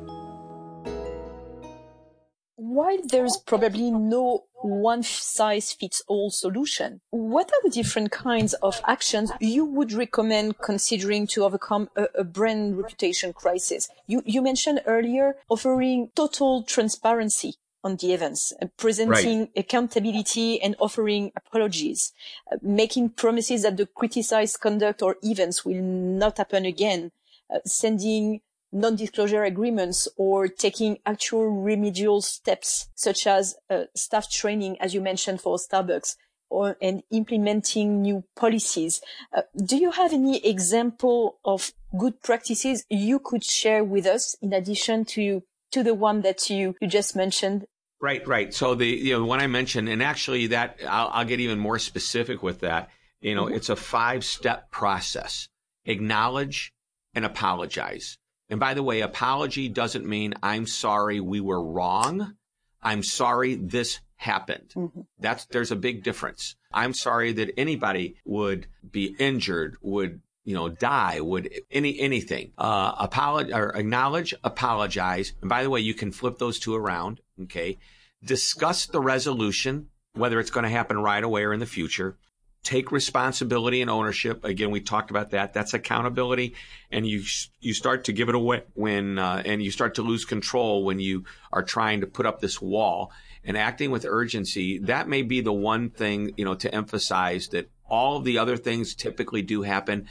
While 2.56 2.98
there's 3.04 3.36
probably 3.36 3.90
no 3.92 4.46
one 4.64 5.02
size 5.02 5.72
fits 5.72 6.02
all 6.08 6.30
solution, 6.30 7.02
what 7.10 7.50
are 7.52 7.62
the 7.62 7.70
different 7.70 8.10
kinds 8.10 8.54
of 8.54 8.80
actions 8.86 9.30
you 9.38 9.64
would 9.64 9.92
recommend 9.92 10.58
considering 10.58 11.26
to 11.26 11.44
overcome 11.44 11.90
a, 11.96 12.06
a 12.14 12.24
brand 12.24 12.78
reputation 12.78 13.34
crisis? 13.34 13.90
You, 14.06 14.22
you 14.24 14.40
mentioned 14.40 14.80
earlier 14.86 15.36
offering 15.50 16.10
total 16.16 16.62
transparency 16.62 17.56
on 17.82 17.96
the 17.96 18.14
events, 18.14 18.54
uh, 18.62 18.66
presenting 18.78 19.40
right. 19.40 19.50
accountability 19.54 20.60
and 20.62 20.74
offering 20.78 21.30
apologies, 21.36 22.14
uh, 22.50 22.56
making 22.62 23.10
promises 23.10 23.62
that 23.62 23.76
the 23.76 23.84
criticized 23.84 24.60
conduct 24.60 25.02
or 25.02 25.16
events 25.22 25.66
will 25.66 25.82
not 25.82 26.38
happen 26.38 26.64
again, 26.64 27.12
uh, 27.54 27.58
sending 27.66 28.40
non-disclosure 28.74 29.44
agreements 29.44 30.08
or 30.16 30.48
taking 30.48 30.98
actual 31.06 31.48
remedial 31.48 32.20
steps 32.20 32.88
such 32.94 33.26
as 33.26 33.54
uh, 33.70 33.84
staff 33.94 34.30
training, 34.30 34.76
as 34.80 34.92
you 34.92 35.00
mentioned 35.00 35.40
for 35.40 35.56
Starbucks, 35.56 36.16
or 36.50 36.76
and 36.82 37.02
implementing 37.10 38.02
new 38.02 38.24
policies. 38.36 39.00
Uh, 39.34 39.42
do 39.64 39.76
you 39.76 39.92
have 39.92 40.12
any 40.12 40.44
example 40.46 41.38
of 41.44 41.72
good 41.98 42.20
practices 42.22 42.84
you 42.90 43.18
could 43.18 43.44
share 43.44 43.82
with 43.82 44.06
us 44.06 44.36
in 44.42 44.52
addition 44.52 45.04
to 45.04 45.42
to 45.70 45.82
the 45.82 45.94
one 45.94 46.20
that 46.22 46.50
you, 46.50 46.76
you 46.80 46.86
just 46.86 47.16
mentioned 47.16 47.64
Right, 48.00 48.26
right. 48.28 48.52
So 48.52 48.74
the 48.74 48.86
you 48.86 49.18
know 49.18 49.24
when 49.24 49.40
I 49.40 49.46
mentioned, 49.46 49.88
and 49.88 50.02
actually 50.02 50.48
that 50.48 50.78
I'll, 50.86 51.08
I'll 51.10 51.24
get 51.24 51.40
even 51.40 51.58
more 51.58 51.78
specific 51.78 52.42
with 52.42 52.60
that. 52.60 52.90
You 53.22 53.34
know, 53.34 53.46
mm-hmm. 53.46 53.54
it's 53.54 53.70
a 53.70 53.76
five 53.76 54.26
step 54.26 54.70
process: 54.70 55.48
acknowledge 55.86 56.70
and 57.14 57.24
apologize. 57.24 58.18
And 58.54 58.60
by 58.60 58.74
the 58.74 58.84
way, 58.84 59.00
apology 59.00 59.68
doesn't 59.68 60.06
mean 60.06 60.34
I'm 60.40 60.68
sorry 60.68 61.18
we 61.18 61.40
were 61.40 61.60
wrong. 61.60 62.36
I'm 62.80 63.02
sorry 63.02 63.56
this 63.56 63.98
happened. 64.14 64.74
Mm-hmm. 64.76 65.00
That's 65.18 65.46
there's 65.46 65.72
a 65.72 65.76
big 65.76 66.04
difference. 66.04 66.54
I'm 66.72 66.94
sorry 66.94 67.32
that 67.32 67.58
anybody 67.58 68.14
would 68.24 68.68
be 68.88 69.16
injured, 69.18 69.76
would 69.82 70.20
you 70.44 70.54
know, 70.54 70.68
die, 70.68 71.18
would 71.20 71.50
any 71.68 71.98
anything. 71.98 72.52
Uh, 72.56 72.94
apologize 72.96 73.52
or 73.52 73.70
acknowledge, 73.70 74.32
apologize. 74.44 75.32
And 75.40 75.50
by 75.50 75.64
the 75.64 75.70
way, 75.70 75.80
you 75.80 75.94
can 75.94 76.12
flip 76.12 76.38
those 76.38 76.60
two 76.60 76.76
around. 76.76 77.20
Okay, 77.42 77.78
discuss 78.22 78.86
the 78.86 79.00
resolution, 79.00 79.88
whether 80.12 80.38
it's 80.38 80.52
going 80.52 80.62
to 80.62 80.70
happen 80.70 80.96
right 80.96 81.24
away 81.24 81.42
or 81.42 81.52
in 81.52 81.58
the 81.58 81.66
future. 81.66 82.18
Take 82.64 82.90
responsibility 82.90 83.80
and 83.82 83.90
ownership. 83.90 84.44
Again, 84.44 84.70
we 84.72 84.80
talked 84.80 85.10
about 85.10 85.30
that. 85.30 85.52
That's 85.52 85.74
accountability, 85.74 86.54
and 86.90 87.06
you 87.06 87.22
you 87.60 87.74
start 87.74 88.04
to 88.04 88.12
give 88.12 88.28
it 88.28 88.34
away 88.34 88.62
when 88.72 89.18
uh, 89.18 89.42
and 89.44 89.62
you 89.62 89.70
start 89.70 89.94
to 89.96 90.02
lose 90.02 90.24
control 90.24 90.84
when 90.84 90.98
you 90.98 91.24
are 91.52 91.62
trying 91.62 92.00
to 92.00 92.06
put 92.06 92.26
up 92.26 92.40
this 92.40 92.60
wall 92.60 93.12
and 93.44 93.56
acting 93.56 93.90
with 93.90 94.04
urgency. 94.04 94.78
That 94.78 95.08
may 95.08 95.22
be 95.22 95.42
the 95.42 95.52
one 95.52 95.90
thing 95.90 96.32
you 96.36 96.44
know 96.44 96.54
to 96.56 96.74
emphasize 96.74 97.48
that 97.48 97.70
all 97.86 98.20
the 98.20 98.38
other 98.38 98.56
things 98.56 98.94
typically 98.94 99.42
do 99.42 99.62
happen 99.62 100.08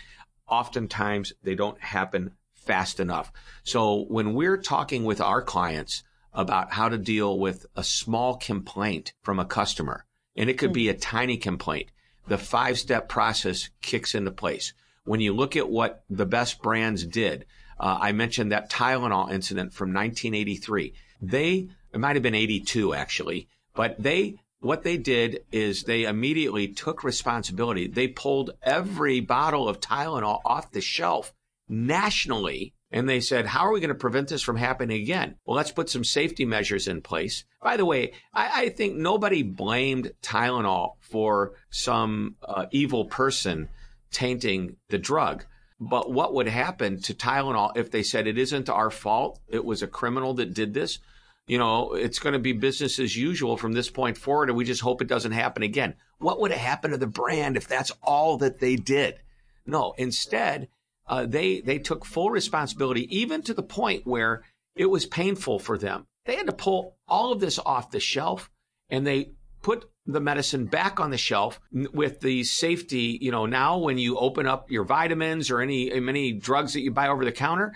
oftentimes 0.47 1.33
they 1.41 1.55
don't 1.55 1.81
happen 1.81 2.31
fast 2.53 2.99
enough. 2.99 3.31
So 3.63 4.05
when 4.07 4.33
we're 4.33 4.57
talking 4.57 5.03
with 5.03 5.19
our 5.19 5.41
clients 5.41 6.03
about 6.33 6.73
how 6.73 6.89
to 6.89 6.97
deal 6.97 7.37
with 7.37 7.65
a 7.75 7.83
small 7.83 8.37
complaint 8.37 9.13
from 9.21 9.39
a 9.39 9.45
customer, 9.45 10.05
and 10.35 10.49
it 10.49 10.57
could 10.57 10.73
be 10.73 10.89
a 10.89 10.93
tiny 10.93 11.37
complaint, 11.37 11.89
the 12.27 12.37
five 12.37 12.79
step 12.79 13.09
process 13.09 13.69
kicks 13.81 14.15
into 14.15 14.31
place. 14.31 14.73
When 15.05 15.19
you 15.19 15.33
look 15.33 15.55
at 15.55 15.69
what 15.69 16.03
the 16.09 16.25
best 16.25 16.61
brands 16.61 17.05
did, 17.05 17.45
uh, 17.79 17.97
I 17.99 18.11
mentioned 18.11 18.51
that 18.51 18.69
Tylenol 18.69 19.31
incident 19.31 19.73
from 19.73 19.93
1983. 19.93 20.93
They, 21.21 21.67
it 21.93 21.99
might 21.99 22.15
have 22.15 22.23
been 22.23 22.35
82 22.35 22.93
actually, 22.93 23.47
but 23.73 24.01
they 24.01 24.37
what 24.63 24.83
they 24.83 24.95
did 24.95 25.43
is 25.51 25.83
they 25.83 26.05
immediately 26.05 26.69
took 26.69 27.03
responsibility. 27.03 27.87
They 27.87 28.07
pulled 28.07 28.51
every 28.61 29.19
bottle 29.19 29.67
of 29.67 29.81
Tylenol 29.81 30.39
off 30.45 30.71
the 30.71 30.79
shelf 30.79 31.33
nationally. 31.67 32.73
And 32.93 33.09
they 33.09 33.19
said, 33.19 33.47
how 33.47 33.65
are 33.65 33.73
we 33.73 33.79
going 33.79 33.89
to 33.89 33.95
prevent 33.95 34.29
this 34.29 34.43
from 34.43 34.55
happening 34.55 35.01
again? 35.01 35.35
Well, 35.45 35.57
let's 35.57 35.71
put 35.71 35.89
some 35.89 36.03
safety 36.03 36.45
measures 36.45 36.87
in 36.87 37.01
place. 37.01 37.43
By 37.61 37.75
the 37.75 37.85
way, 37.85 38.13
I, 38.33 38.65
I 38.65 38.69
think 38.69 38.95
nobody 38.95 39.41
blamed 39.41 40.11
Tylenol 40.21 40.93
for 40.99 41.53
some 41.71 42.35
uh, 42.43 42.67
evil 42.71 43.05
person 43.05 43.69
tainting 44.11 44.75
the 44.89 44.99
drug. 44.99 45.45
But 45.79 46.11
what 46.11 46.35
would 46.35 46.47
happen 46.47 47.01
to 47.01 47.13
Tylenol 47.15 47.75
if 47.75 47.89
they 47.89 48.03
said 48.03 48.27
it 48.27 48.37
isn't 48.37 48.69
our 48.69 48.91
fault? 48.91 49.39
It 49.49 49.65
was 49.65 49.81
a 49.81 49.87
criminal 49.87 50.35
that 50.35 50.53
did 50.53 50.73
this 50.73 50.99
you 51.45 51.57
know, 51.57 51.93
it's 51.93 52.19
going 52.19 52.33
to 52.33 52.39
be 52.39 52.53
business 52.53 52.99
as 52.99 53.17
usual 53.17 53.57
from 53.57 53.73
this 53.73 53.89
point 53.89 54.17
forward, 54.17 54.49
and 54.49 54.57
we 54.57 54.63
just 54.63 54.81
hope 54.81 55.01
it 55.01 55.07
doesn't 55.09 55.33
happen 55.33 55.61
again. 55.63 55.95
What 56.19 56.39
would 56.39 56.51
have 56.51 56.59
happened 56.59 56.93
to 56.93 56.97
the 56.97 57.07
brand 57.07 57.57
if 57.57 57.67
that's 57.67 57.91
all 58.01 58.37
that 58.37 58.59
they 58.59 58.77
did? 58.77 59.19
No, 59.65 59.93
instead, 59.97 60.69
uh, 61.07 61.25
they 61.25 61.61
they 61.61 61.79
took 61.79 62.05
full 62.05 62.29
responsibility, 62.29 63.07
even 63.15 63.41
to 63.43 63.53
the 63.53 63.63
point 63.63 64.05
where 64.05 64.43
it 64.75 64.85
was 64.85 65.05
painful 65.05 65.59
for 65.59 65.77
them. 65.77 66.05
They 66.25 66.35
had 66.35 66.47
to 66.47 66.53
pull 66.53 66.97
all 67.07 67.31
of 67.31 67.39
this 67.39 67.59
off 67.59 67.91
the 67.91 67.99
shelf, 67.99 68.49
and 68.89 69.05
they 69.05 69.31
put 69.61 69.89
the 70.05 70.21
medicine 70.21 70.65
back 70.65 70.99
on 70.99 71.11
the 71.11 71.17
shelf 71.17 71.59
with 71.71 72.19
the 72.21 72.43
safety. 72.43 73.17
You 73.21 73.31
know, 73.31 73.45
now 73.45 73.77
when 73.77 73.97
you 73.97 74.17
open 74.17 74.47
up 74.47 74.71
your 74.71 74.85
vitamins 74.85 75.51
or 75.51 75.61
any 75.61 75.99
many 75.99 76.33
drugs 76.33 76.73
that 76.73 76.81
you 76.81 76.91
buy 76.91 77.09
over 77.09 77.25
the 77.25 77.31
counter, 77.31 77.73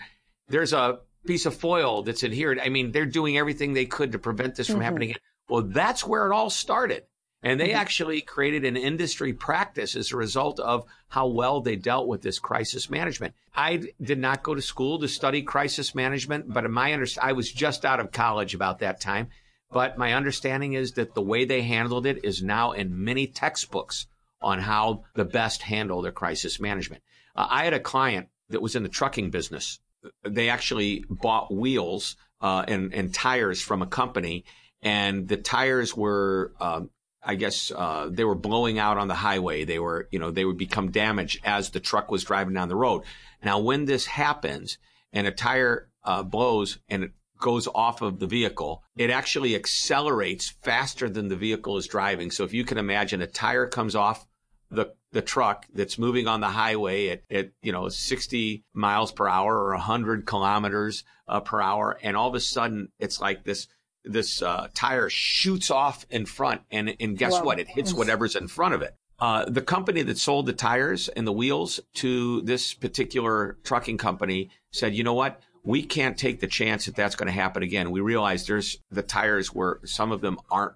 there's 0.48 0.72
a 0.72 1.00
piece 1.26 1.46
of 1.46 1.54
foil 1.54 2.02
that's 2.02 2.24
adhered. 2.24 2.58
I 2.58 2.70
mean, 2.70 2.92
they're 2.92 3.06
doing 3.06 3.36
everything 3.36 3.72
they 3.74 3.86
could 3.86 4.12
to 4.12 4.18
prevent 4.18 4.54
this 4.54 4.66
from 4.66 4.76
mm-hmm. 4.76 4.84
happening. 4.84 5.14
Well, 5.48 5.62
that's 5.62 6.06
where 6.06 6.30
it 6.30 6.34
all 6.34 6.50
started. 6.50 7.04
And 7.42 7.60
they 7.60 7.68
mm-hmm. 7.68 7.80
actually 7.80 8.20
created 8.20 8.64
an 8.64 8.76
industry 8.76 9.32
practice 9.32 9.94
as 9.94 10.12
a 10.12 10.16
result 10.16 10.58
of 10.58 10.84
how 11.08 11.28
well 11.28 11.60
they 11.60 11.76
dealt 11.76 12.08
with 12.08 12.22
this 12.22 12.38
crisis 12.38 12.90
management. 12.90 13.34
I 13.54 13.84
did 14.02 14.18
not 14.18 14.42
go 14.42 14.54
to 14.54 14.62
school 14.62 14.98
to 14.98 15.08
study 15.08 15.42
crisis 15.42 15.94
management, 15.94 16.52
but 16.52 16.64
in 16.64 16.72
my 16.72 16.92
understanding, 16.92 17.30
I 17.30 17.32
was 17.34 17.52
just 17.52 17.84
out 17.84 18.00
of 18.00 18.12
college 18.12 18.54
about 18.54 18.80
that 18.80 19.00
time. 19.00 19.28
But 19.70 19.98
my 19.98 20.14
understanding 20.14 20.72
is 20.72 20.92
that 20.92 21.14
the 21.14 21.22
way 21.22 21.44
they 21.44 21.62
handled 21.62 22.06
it 22.06 22.24
is 22.24 22.42
now 22.42 22.72
in 22.72 23.04
many 23.04 23.26
textbooks 23.26 24.06
on 24.40 24.60
how 24.60 25.04
the 25.14 25.24
best 25.24 25.62
handle 25.62 26.02
their 26.02 26.12
crisis 26.12 26.58
management. 26.58 27.02
Uh, 27.36 27.46
I 27.50 27.64
had 27.64 27.74
a 27.74 27.80
client 27.80 28.28
that 28.48 28.62
was 28.62 28.76
in 28.76 28.82
the 28.82 28.88
trucking 28.88 29.30
business. 29.30 29.80
They 30.24 30.48
actually 30.48 31.04
bought 31.10 31.52
wheels 31.52 32.16
uh, 32.40 32.64
and, 32.66 32.94
and 32.94 33.12
tires 33.12 33.60
from 33.60 33.82
a 33.82 33.86
company, 33.86 34.44
and 34.80 35.28
the 35.28 35.36
tires 35.36 35.96
were 35.96 36.52
um, 36.60 36.90
I 37.28 37.34
guess 37.34 37.70
uh, 37.70 38.08
they 38.10 38.24
were 38.24 38.34
blowing 38.34 38.78
out 38.78 38.96
on 38.96 39.06
the 39.06 39.14
highway. 39.14 39.64
They 39.64 39.78
were, 39.78 40.08
you 40.10 40.18
know, 40.18 40.30
they 40.30 40.46
would 40.46 40.56
become 40.56 40.90
damaged 40.90 41.40
as 41.44 41.70
the 41.70 41.78
truck 41.78 42.10
was 42.10 42.24
driving 42.24 42.54
down 42.54 42.70
the 42.70 42.74
road. 42.74 43.02
Now, 43.44 43.58
when 43.58 43.84
this 43.84 44.06
happens 44.06 44.78
and 45.12 45.26
a 45.26 45.30
tire 45.30 45.90
uh, 46.02 46.22
blows 46.22 46.78
and 46.88 47.04
it 47.04 47.12
goes 47.38 47.68
off 47.68 48.00
of 48.00 48.18
the 48.18 48.26
vehicle, 48.26 48.82
it 48.96 49.10
actually 49.10 49.54
accelerates 49.54 50.54
faster 50.62 51.10
than 51.10 51.28
the 51.28 51.36
vehicle 51.36 51.76
is 51.76 51.86
driving. 51.86 52.30
So 52.30 52.44
if 52.44 52.54
you 52.54 52.64
can 52.64 52.78
imagine 52.78 53.20
a 53.20 53.26
tire 53.26 53.66
comes 53.66 53.94
off 53.94 54.26
the 54.70 54.94
the 55.12 55.22
truck 55.22 55.66
that's 55.72 55.98
moving 55.98 56.28
on 56.28 56.40
the 56.40 56.48
highway 56.48 57.08
at, 57.08 57.22
at 57.30 57.50
you 57.62 57.72
know 57.72 57.88
60 57.88 58.64
miles 58.74 59.12
per 59.12 59.26
hour 59.26 59.56
or 59.56 59.72
100 59.72 60.26
kilometers 60.26 61.04
uh, 61.26 61.40
per 61.40 61.60
hour 61.62 61.98
and 62.02 62.16
all 62.16 62.28
of 62.28 62.34
a 62.34 62.40
sudden 62.40 62.88
it's 62.98 63.18
like 63.18 63.44
this 63.44 63.68
this 64.04 64.42
uh, 64.42 64.68
tire 64.74 65.10
shoots 65.10 65.70
off 65.70 66.06
in 66.10 66.26
front, 66.26 66.62
and 66.70 66.94
and 67.00 67.18
guess 67.18 67.34
wow. 67.34 67.44
what? 67.44 67.60
It 67.60 67.68
hits 67.68 67.92
whatever's 67.92 68.36
in 68.36 68.48
front 68.48 68.74
of 68.74 68.82
it. 68.82 68.94
Uh, 69.20 69.44
the 69.46 69.62
company 69.62 70.02
that 70.02 70.16
sold 70.16 70.46
the 70.46 70.52
tires 70.52 71.08
and 71.08 71.26
the 71.26 71.32
wheels 71.32 71.80
to 71.92 72.40
this 72.42 72.72
particular 72.72 73.58
trucking 73.64 73.98
company 73.98 74.50
said, 74.70 74.94
you 74.94 75.02
know 75.02 75.14
what? 75.14 75.40
We 75.64 75.82
can't 75.82 76.16
take 76.16 76.40
the 76.40 76.46
chance 76.46 76.86
that 76.86 76.94
that's 76.94 77.16
going 77.16 77.26
to 77.26 77.32
happen 77.32 77.64
again. 77.64 77.90
We 77.90 78.00
realize 78.00 78.46
there's 78.46 78.78
the 78.90 79.02
tires 79.02 79.52
where 79.52 79.80
some 79.84 80.12
of 80.12 80.20
them 80.20 80.38
aren't 80.50 80.74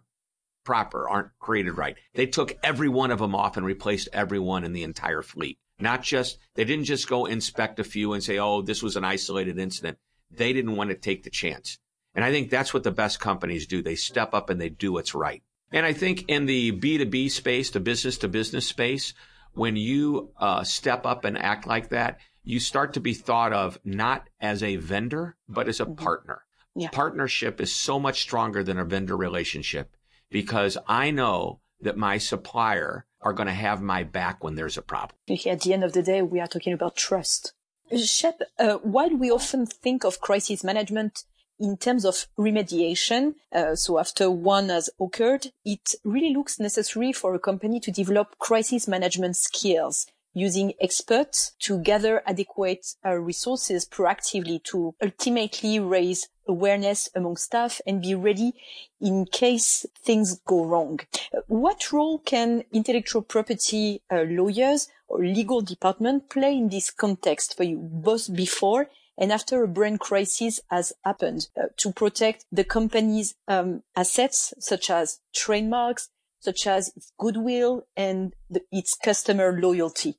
proper, 0.65 1.09
aren't 1.09 1.31
created 1.39 1.77
right. 1.77 1.97
They 2.15 2.27
took 2.27 2.59
every 2.65 2.89
one 2.89 3.13
of 3.13 3.21
them 3.21 3.35
off 3.35 3.57
and 3.57 3.65
replaced 3.65 4.09
every 4.13 4.41
one 4.41 4.65
in 4.65 4.73
the 4.73 4.83
entire 4.83 5.23
fleet. 5.23 5.59
Not 5.79 6.03
just, 6.03 6.39
they 6.55 6.65
didn't 6.65 6.85
just 6.85 7.09
go 7.09 7.27
inspect 7.27 7.79
a 7.79 7.85
few 7.85 8.13
and 8.13 8.23
say, 8.23 8.39
oh, 8.39 8.61
this 8.61 8.83
was 8.83 8.97
an 8.97 9.05
isolated 9.05 9.59
incident. 9.59 9.99
They 10.31 10.53
didn't 10.53 10.77
want 10.77 10.91
to 10.91 10.97
take 10.97 11.23
the 11.23 11.31
chance. 11.31 11.79
And 12.15 12.25
I 12.25 12.31
think 12.31 12.51
that's 12.51 12.75
what 12.75 12.83
the 12.83 12.91
best 12.91 13.21
companies 13.21 13.67
do. 13.67 13.83
They 13.83 13.95
step 13.95 14.35
up 14.35 14.51
and 14.51 14.61
they 14.61 14.69
do 14.69 14.93
what's 14.93 15.15
right. 15.15 15.43
And 15.73 15.87
I 15.87 15.93
think 15.95 16.29
in 16.29 16.47
the 16.47 16.73
B2B 16.73 17.31
space, 17.31 17.71
the 17.71 17.81
business 17.81 18.19
to 18.19 18.29
business 18.29 18.67
space, 18.67 19.15
when 19.55 19.77
you 19.77 20.31
uh, 20.37 20.65
step 20.65 21.07
up 21.07 21.25
and 21.25 21.39
act 21.39 21.67
like 21.67 21.89
that, 21.89 22.19
you 22.45 22.61
start 22.61 22.95
to 22.95 23.01
be 23.01 23.15
thought 23.15 23.53
of 23.53 23.79
not 23.85 24.29
as 24.41 24.63
a 24.63 24.77
vendor, 24.77 25.37
but 25.49 25.69
as 25.69 25.81
a 25.81 25.85
mm-hmm. 25.85 25.95
partner. 25.95 26.43
Yeah. 26.75 26.89
Partnership 26.91 27.61
is 27.61 27.75
so 27.75 27.99
much 27.99 28.23
stronger 28.23 28.63
than 28.63 28.79
a 28.79 28.85
vendor 28.85 29.17
relationship 29.17 29.95
because 30.31 30.79
I 30.89 31.11
know 31.11 31.61
that 31.81 31.97
my 31.97 32.19
supplier 32.19 33.07
are 33.21 33.33
going 33.33 33.47
to 33.47 33.53
have 33.53 33.81
my 33.81 34.03
back 34.03 34.43
when 34.43 34.55
there's 34.55 34.79
a 34.79 34.83
problem. 34.83 35.17
At 35.47 35.61
the 35.61 35.73
end 35.73 35.85
of 35.85 35.93
the 35.93 36.03
day, 36.03 36.23
we 36.23 36.41
are 36.41 36.47
talking 36.47 36.73
about 36.73 36.97
trust. 36.97 37.53
Shep, 37.97 38.41
uh, 38.59 38.75
while 38.79 39.15
we 39.15 39.31
often 39.31 39.67
think 39.67 40.05
of 40.05 40.21
crisis 40.21 40.65
management 40.65 41.25
in 41.59 41.77
terms 41.77 42.05
of 42.05 42.27
remediation, 42.39 43.35
uh, 43.53 43.75
so 43.75 43.99
after 43.99 44.31
one 44.31 44.69
has 44.69 44.91
occurred, 45.01 45.49
it 45.65 45.95
really 46.05 46.35
looks 46.35 46.59
necessary 46.59 47.13
for 47.13 47.35
a 47.35 47.39
company 47.39 47.81
to 47.81 47.91
develop 47.91 48.39
crisis 48.39 48.89
management 48.89 49.37
skills 49.37 50.07
using 50.35 50.73
experts 50.81 51.53
to 51.59 51.79
gather 51.79 52.23
adequate 52.27 52.95
uh, 53.05 53.13
resources 53.15 53.87
proactively 53.87 54.63
to 54.65 54.95
ultimately 55.03 55.79
raise 55.79 56.29
awareness 56.49 57.09
among 57.15 57.37
staff 57.37 57.81
and 57.87 58.03
be 58.03 58.15
ready 58.15 58.53
in 59.01 59.25
case 59.27 59.87
things 60.05 60.41
go 60.47 60.65
wrong. 60.65 60.99
What 61.47 61.93
role 61.93 62.19
can 62.19 62.65
intellectual 62.73 63.23
property 63.23 64.03
uh, 64.11 64.23
lawyers 64.23 64.89
or 65.09 65.25
legal 65.25 65.61
department 65.61 66.31
play 66.31 66.57
in 66.57 66.69
this 66.69 66.91
context 66.91 67.57
for 67.57 67.65
you, 67.65 67.77
both 67.77 68.35
before 68.35 68.89
and 69.19 69.33
after 69.33 69.63
a 69.63 69.69
brand 69.69 70.01
crisis 70.01 70.61
has 70.71 70.93
happened 71.05 71.49
uh, 71.57 71.67
to 71.79 71.93
protect 71.93 72.45
the 72.51 72.65
company's 72.65 73.35
um, 73.49 73.83
assets 73.97 74.55
such 74.59 74.91
as 74.91 75.21
trademarks, 75.35 76.09
such 76.41 76.67
as 76.67 76.93
its 76.97 77.13
goodwill 77.19 77.87
and 77.97 78.35
the, 78.51 78.63
its 78.71 78.95
customer 78.95 79.59
loyalty. 79.61 80.17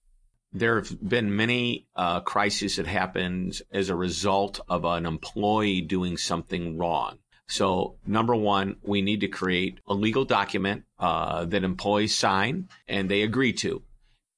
There 0.51 0.75
have 0.75 1.07
been 1.07 1.35
many 1.35 1.87
uh, 1.95 2.21
crises 2.21 2.75
that 2.75 2.85
happened 2.85 3.61
as 3.71 3.89
a 3.89 3.95
result 3.95 4.59
of 4.69 4.85
an 4.85 5.05
employee 5.05 5.81
doing 5.81 6.15
something 6.15 6.77
wrong. 6.77 7.17
So, 7.47 7.97
number 8.05 8.35
one, 8.35 8.77
we 8.83 9.01
need 9.01 9.19
to 9.21 9.27
create 9.27 9.79
a 9.87 9.93
legal 9.93 10.25
document 10.25 10.83
uh, 10.99 11.45
that 11.45 11.63
employees 11.63 12.15
sign 12.15 12.69
and 12.87 13.09
they 13.09 13.23
agree 13.23 13.53
to. 13.53 13.81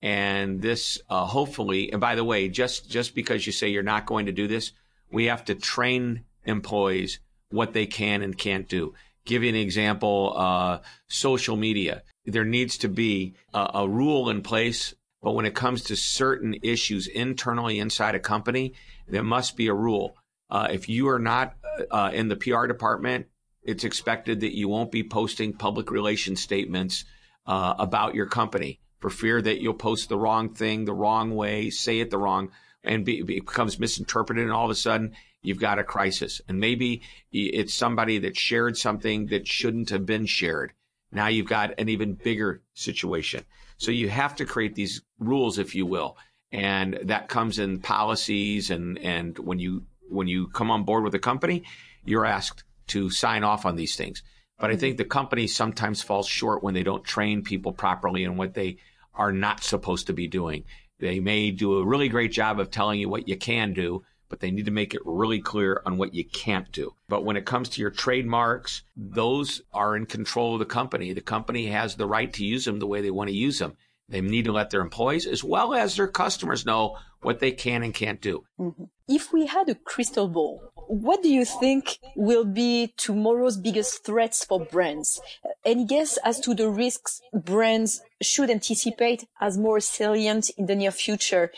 And 0.05 0.61
this, 0.61 0.99
uh, 1.09 1.25
hopefully, 1.25 1.91
and 1.91 1.99
by 1.99 2.13
the 2.13 2.23
way, 2.23 2.47
just, 2.47 2.87
just 2.87 3.15
because 3.15 3.47
you 3.47 3.51
say 3.51 3.69
you're 3.69 3.81
not 3.81 4.05
going 4.05 4.27
to 4.27 4.31
do 4.31 4.47
this, 4.47 4.71
we 5.11 5.25
have 5.25 5.43
to 5.45 5.55
train 5.55 6.25
employees 6.43 7.19
what 7.49 7.73
they 7.73 7.87
can 7.87 8.21
and 8.21 8.37
can't 8.37 8.69
do. 8.69 8.93
Give 9.25 9.41
you 9.41 9.49
an 9.49 9.55
example, 9.55 10.33
uh, 10.37 10.81
social 11.07 11.55
media. 11.55 12.03
There 12.23 12.45
needs 12.45 12.77
to 12.79 12.87
be 12.87 13.33
a, 13.51 13.71
a, 13.73 13.89
rule 13.89 14.29
in 14.29 14.43
place, 14.43 14.93
but 15.23 15.31
when 15.31 15.47
it 15.47 15.55
comes 15.55 15.81
to 15.85 15.95
certain 15.95 16.55
issues 16.61 17.07
internally 17.07 17.79
inside 17.79 18.13
a 18.13 18.19
company, 18.19 18.75
there 19.07 19.23
must 19.23 19.57
be 19.57 19.65
a 19.69 19.73
rule. 19.73 20.17
Uh, 20.51 20.67
if 20.69 20.87
you 20.87 21.09
are 21.09 21.17
not 21.17 21.55
uh, 21.89 22.11
in 22.13 22.27
the 22.27 22.35
PR 22.35 22.67
department, 22.67 23.25
it's 23.63 23.83
expected 23.83 24.41
that 24.41 24.55
you 24.55 24.69
won't 24.69 24.91
be 24.91 25.03
posting 25.03 25.51
public 25.51 25.89
relations 25.89 26.41
statements 26.41 27.05
uh, 27.47 27.73
about 27.79 28.13
your 28.13 28.27
company 28.27 28.79
for 29.05 29.11
fear 29.11 29.39
that 29.39 29.61
you'll 29.61 29.75
post 29.75 30.09
the 30.09 30.17
wrong 30.17 30.49
thing 30.49 30.83
the 30.83 30.91
wrong 30.91 31.35
way, 31.35 31.69
say 31.69 31.99
it 31.99 32.09
the 32.09 32.17
wrong, 32.17 32.49
and 32.83 33.05
be, 33.05 33.21
becomes 33.21 33.77
misinterpreted. 33.77 34.41
And 34.41 34.51
all 34.51 34.65
of 34.65 34.71
a 34.71 34.75
sudden, 34.75 35.15
you've 35.43 35.59
got 35.59 35.77
a 35.77 35.83
crisis. 35.83 36.41
And 36.47 36.59
maybe 36.59 37.03
it's 37.31 37.75
somebody 37.75 38.17
that 38.17 38.35
shared 38.35 38.79
something 38.79 39.27
that 39.27 39.47
shouldn't 39.47 39.91
have 39.91 40.07
been 40.07 40.25
shared. 40.25 40.73
Now 41.11 41.27
you've 41.27 41.45
got 41.47 41.79
an 41.79 41.87
even 41.87 42.15
bigger 42.15 42.63
situation. 42.73 43.45
So 43.77 43.91
you 43.91 44.09
have 44.09 44.37
to 44.37 44.45
create 44.45 44.73
these 44.73 45.03
rules, 45.19 45.59
if 45.59 45.75
you 45.75 45.85
will. 45.85 46.17
And 46.51 46.97
that 47.03 47.29
comes 47.29 47.59
in 47.59 47.81
policies. 47.81 48.71
And, 48.71 48.97
and 48.97 49.37
when 49.37 49.59
you, 49.59 49.85
when 50.09 50.27
you 50.27 50.47
come 50.47 50.71
on 50.71 50.83
board 50.83 51.03
with 51.03 51.13
a 51.13 51.19
company, 51.19 51.63
you're 52.05 52.25
asked 52.25 52.63
to 52.87 53.11
sign 53.11 53.43
off 53.43 53.67
on 53.67 53.75
these 53.75 53.95
things. 53.95 54.23
But 54.57 54.71
I 54.71 54.73
mm-hmm. 54.73 54.79
think 54.79 54.97
the 54.97 55.05
company 55.05 55.45
sometimes 55.45 56.01
falls 56.01 56.27
short 56.27 56.63
when 56.63 56.73
they 56.73 56.81
don't 56.81 57.03
train 57.03 57.43
people 57.43 57.71
properly 57.71 58.23
in 58.23 58.35
what 58.35 58.55
they 58.55 58.77
are 59.17 59.31
not 59.31 59.63
supposed 59.63 60.07
to 60.07 60.13
be 60.13 60.27
doing. 60.27 60.63
They 60.99 61.19
may 61.19 61.51
do 61.51 61.77
a 61.77 61.85
really 61.85 62.09
great 62.09 62.31
job 62.31 62.59
of 62.59 62.71
telling 62.71 62.99
you 62.99 63.09
what 63.09 63.27
you 63.27 63.37
can 63.37 63.73
do, 63.73 64.03
but 64.29 64.39
they 64.39 64.51
need 64.51 64.65
to 64.65 64.71
make 64.71 64.93
it 64.93 65.01
really 65.05 65.39
clear 65.39 65.81
on 65.85 65.97
what 65.97 66.13
you 66.13 66.25
can't 66.25 66.71
do. 66.71 66.95
But 67.09 67.25
when 67.25 67.37
it 67.37 67.45
comes 67.45 67.69
to 67.69 67.81
your 67.81 67.91
trademarks, 67.91 68.83
those 68.95 69.61
are 69.73 69.95
in 69.95 70.05
control 70.05 70.53
of 70.53 70.59
the 70.59 70.65
company. 70.65 71.13
The 71.13 71.21
company 71.21 71.67
has 71.67 71.95
the 71.95 72.07
right 72.07 72.31
to 72.33 72.45
use 72.45 72.65
them 72.65 72.79
the 72.79 72.87
way 72.87 73.01
they 73.01 73.11
want 73.11 73.29
to 73.29 73.35
use 73.35 73.59
them. 73.59 73.75
They 74.07 74.21
need 74.21 74.45
to 74.45 74.51
let 74.51 74.69
their 74.69 74.81
employees 74.81 75.25
as 75.25 75.43
well 75.43 75.73
as 75.73 75.95
their 75.95 76.07
customers 76.07 76.65
know 76.65 76.97
what 77.21 77.39
they 77.39 77.51
can 77.51 77.81
and 77.83 77.93
can't 77.93 78.21
do. 78.21 78.43
Mm-hmm. 78.59 78.83
If 79.07 79.33
we 79.33 79.47
had 79.47 79.67
a 79.67 79.75
crystal 79.75 80.27
ball, 80.27 80.71
what 80.87 81.23
do 81.23 81.29
you 81.29 81.45
think 81.45 81.99
will 82.15 82.45
be 82.45 82.93
tomorrow's 82.97 83.57
biggest 83.57 84.03
threats 84.03 84.45
for 84.45 84.59
brands? 84.59 85.21
Any 85.63 85.85
guess 85.85 86.17
as 86.23 86.39
to 86.41 86.53
the 86.53 86.69
risks 86.69 87.21
brands 87.33 88.01
should 88.21 88.49
anticipate 88.49 89.27
as 89.41 89.57
more 89.57 89.79
salient 89.79 90.49
in 90.57 90.65
the 90.67 90.75
near 90.75 90.91
future? 90.91 91.51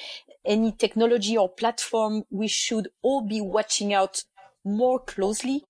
Any 0.46 0.72
technology 0.72 1.38
or 1.38 1.50
platform 1.50 2.24
we 2.30 2.48
should 2.48 2.90
all 3.02 3.22
be 3.22 3.42
watching 3.42 3.94
out 3.94 4.24
more 4.63 5.00
closely? 5.00 5.63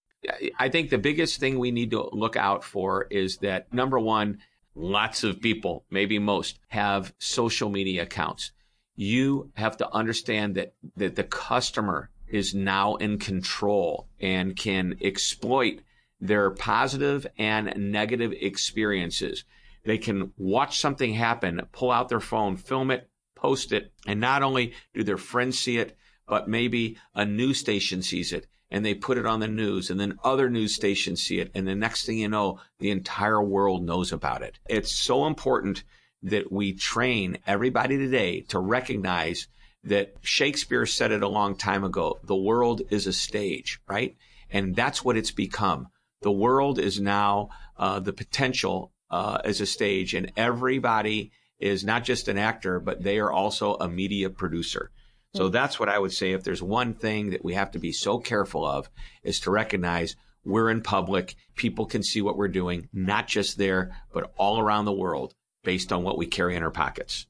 I 0.60 0.70
think 0.70 0.90
the 0.90 0.98
biggest 0.98 1.40
thing 1.40 1.58
we 1.58 1.72
need 1.72 1.92
to 1.92 2.10
look 2.12 2.36
out 2.36 2.64
for 2.64 3.08
is 3.10 3.38
that 3.38 3.72
number 3.74 4.00
one, 4.00 4.40
lots 4.76 5.24
of 5.24 5.42
people, 5.42 5.86
maybe 5.90 6.20
most, 6.20 6.60
have 6.68 7.14
social 7.18 7.70
media 7.70 8.04
accounts. 8.04 8.52
You 8.96 9.52
have 9.56 9.78
to 9.78 9.92
understand 9.94 10.56
that, 10.56 10.74
that 10.96 11.16
the 11.16 11.24
customer 11.24 12.10
is 12.28 12.54
now 12.54 12.96
in 12.96 13.20
control 13.20 14.08
and 14.20 14.56
can 14.56 14.98
exploit 15.02 15.82
their 16.20 16.50
positive 16.52 17.28
and 17.38 17.92
negative 17.92 18.34
experiences. 18.34 19.44
They 19.86 19.98
can 19.98 20.34
watch 20.38 20.80
something 20.80 21.14
happen, 21.14 21.62
pull 21.72 21.92
out 21.92 22.10
their 22.10 22.20
phone, 22.20 22.58
film 22.58 22.92
it, 22.92 23.10
post 23.36 23.72
it, 23.72 23.94
and 24.06 24.20
not 24.20 24.44
only 24.44 24.74
do 24.94 25.04
their 25.04 25.18
friends 25.18 25.60
see 25.60 25.78
it, 25.78 25.98
but 26.28 26.50
maybe 26.50 26.98
a 27.16 27.26
news 27.26 27.60
station 27.60 28.02
sees 28.02 28.34
it 28.34 28.48
and 28.70 28.86
they 28.86 28.94
put 28.94 29.18
it 29.18 29.26
on 29.26 29.40
the 29.40 29.48
news 29.48 29.90
and 29.90 30.00
then 30.00 30.20
other 30.24 30.50
news 30.50 30.76
stations 30.76 31.24
see 31.24 31.40
it. 31.40 31.52
And 31.56 31.68
the 31.68 31.76
next 31.76 32.06
thing 32.06 32.18
you 32.18 32.28
know, 32.28 32.60
the 32.80 32.92
entire 32.92 33.42
world 33.42 33.84
knows 33.84 34.12
about 34.12 34.42
it. 34.42 34.60
It's 34.68 34.92
so 34.92 35.26
important 35.26 35.84
that 36.24 36.52
we 36.52 36.74
train 36.74 37.38
everybody 37.48 37.98
today 37.98 38.42
to 38.50 38.60
recognize 38.60 39.48
that 39.88 40.16
Shakespeare 40.22 40.86
said 40.86 41.12
it 41.12 41.24
a 41.24 41.28
long 41.28 41.56
time 41.56 41.84
ago. 41.84 42.20
The 42.24 42.36
world 42.36 42.82
is 42.90 43.08
a 43.08 43.14
stage, 43.14 43.80
right? 43.88 44.16
And 44.50 44.76
that's 44.76 45.04
what 45.04 45.18
it's 45.18 45.32
become. 45.32 45.88
The 46.22 46.32
world 46.32 46.80
is 46.80 47.00
now 47.00 47.50
uh, 47.78 48.00
the 48.00 48.14
potential 48.14 48.92
uh, 49.10 49.40
as 49.44 49.62
a 49.62 49.66
stage, 49.66 50.14
and 50.14 50.32
everybody 50.36 51.32
is 51.60 51.84
not 51.84 52.04
just 52.04 52.28
an 52.28 52.38
actor, 52.38 52.80
but 52.80 53.04
they 53.04 53.20
are 53.20 53.32
also 53.32 53.76
a 53.76 53.88
media 53.88 54.30
producer. 54.30 54.92
So 55.36 55.48
hmm. 55.48 55.52
that's 55.52 55.80
what 55.80 55.90
I 55.90 56.00
would 56.00 56.14
say. 56.14 56.32
If 56.32 56.44
there's 56.44 56.64
one 56.64 56.94
thing 56.94 57.32
that 57.32 57.44
we 57.44 57.54
have 57.54 57.72
to 57.72 57.80
be 57.80 57.92
so 57.92 58.20
careful 58.20 58.66
of 58.66 58.90
is 59.24 59.40
to 59.42 59.52
recognize 59.52 60.16
we're 60.44 60.70
in 60.70 60.82
public. 60.82 61.36
People 61.56 61.86
can 61.86 62.04
see 62.04 62.22
what 62.22 62.38
we're 62.38 62.48
doing, 62.48 62.88
not 62.94 63.28
just 63.28 63.58
there, 63.58 63.96
but 64.14 64.32
all 64.38 64.60
around 64.60 64.86
the 64.86 64.94
world 64.94 65.34
based 65.64 65.92
on 65.92 66.04
what 66.04 66.18
we 66.18 66.26
carry 66.26 66.56
in 66.56 66.64
our 66.64 66.72
pockets. 66.72 67.28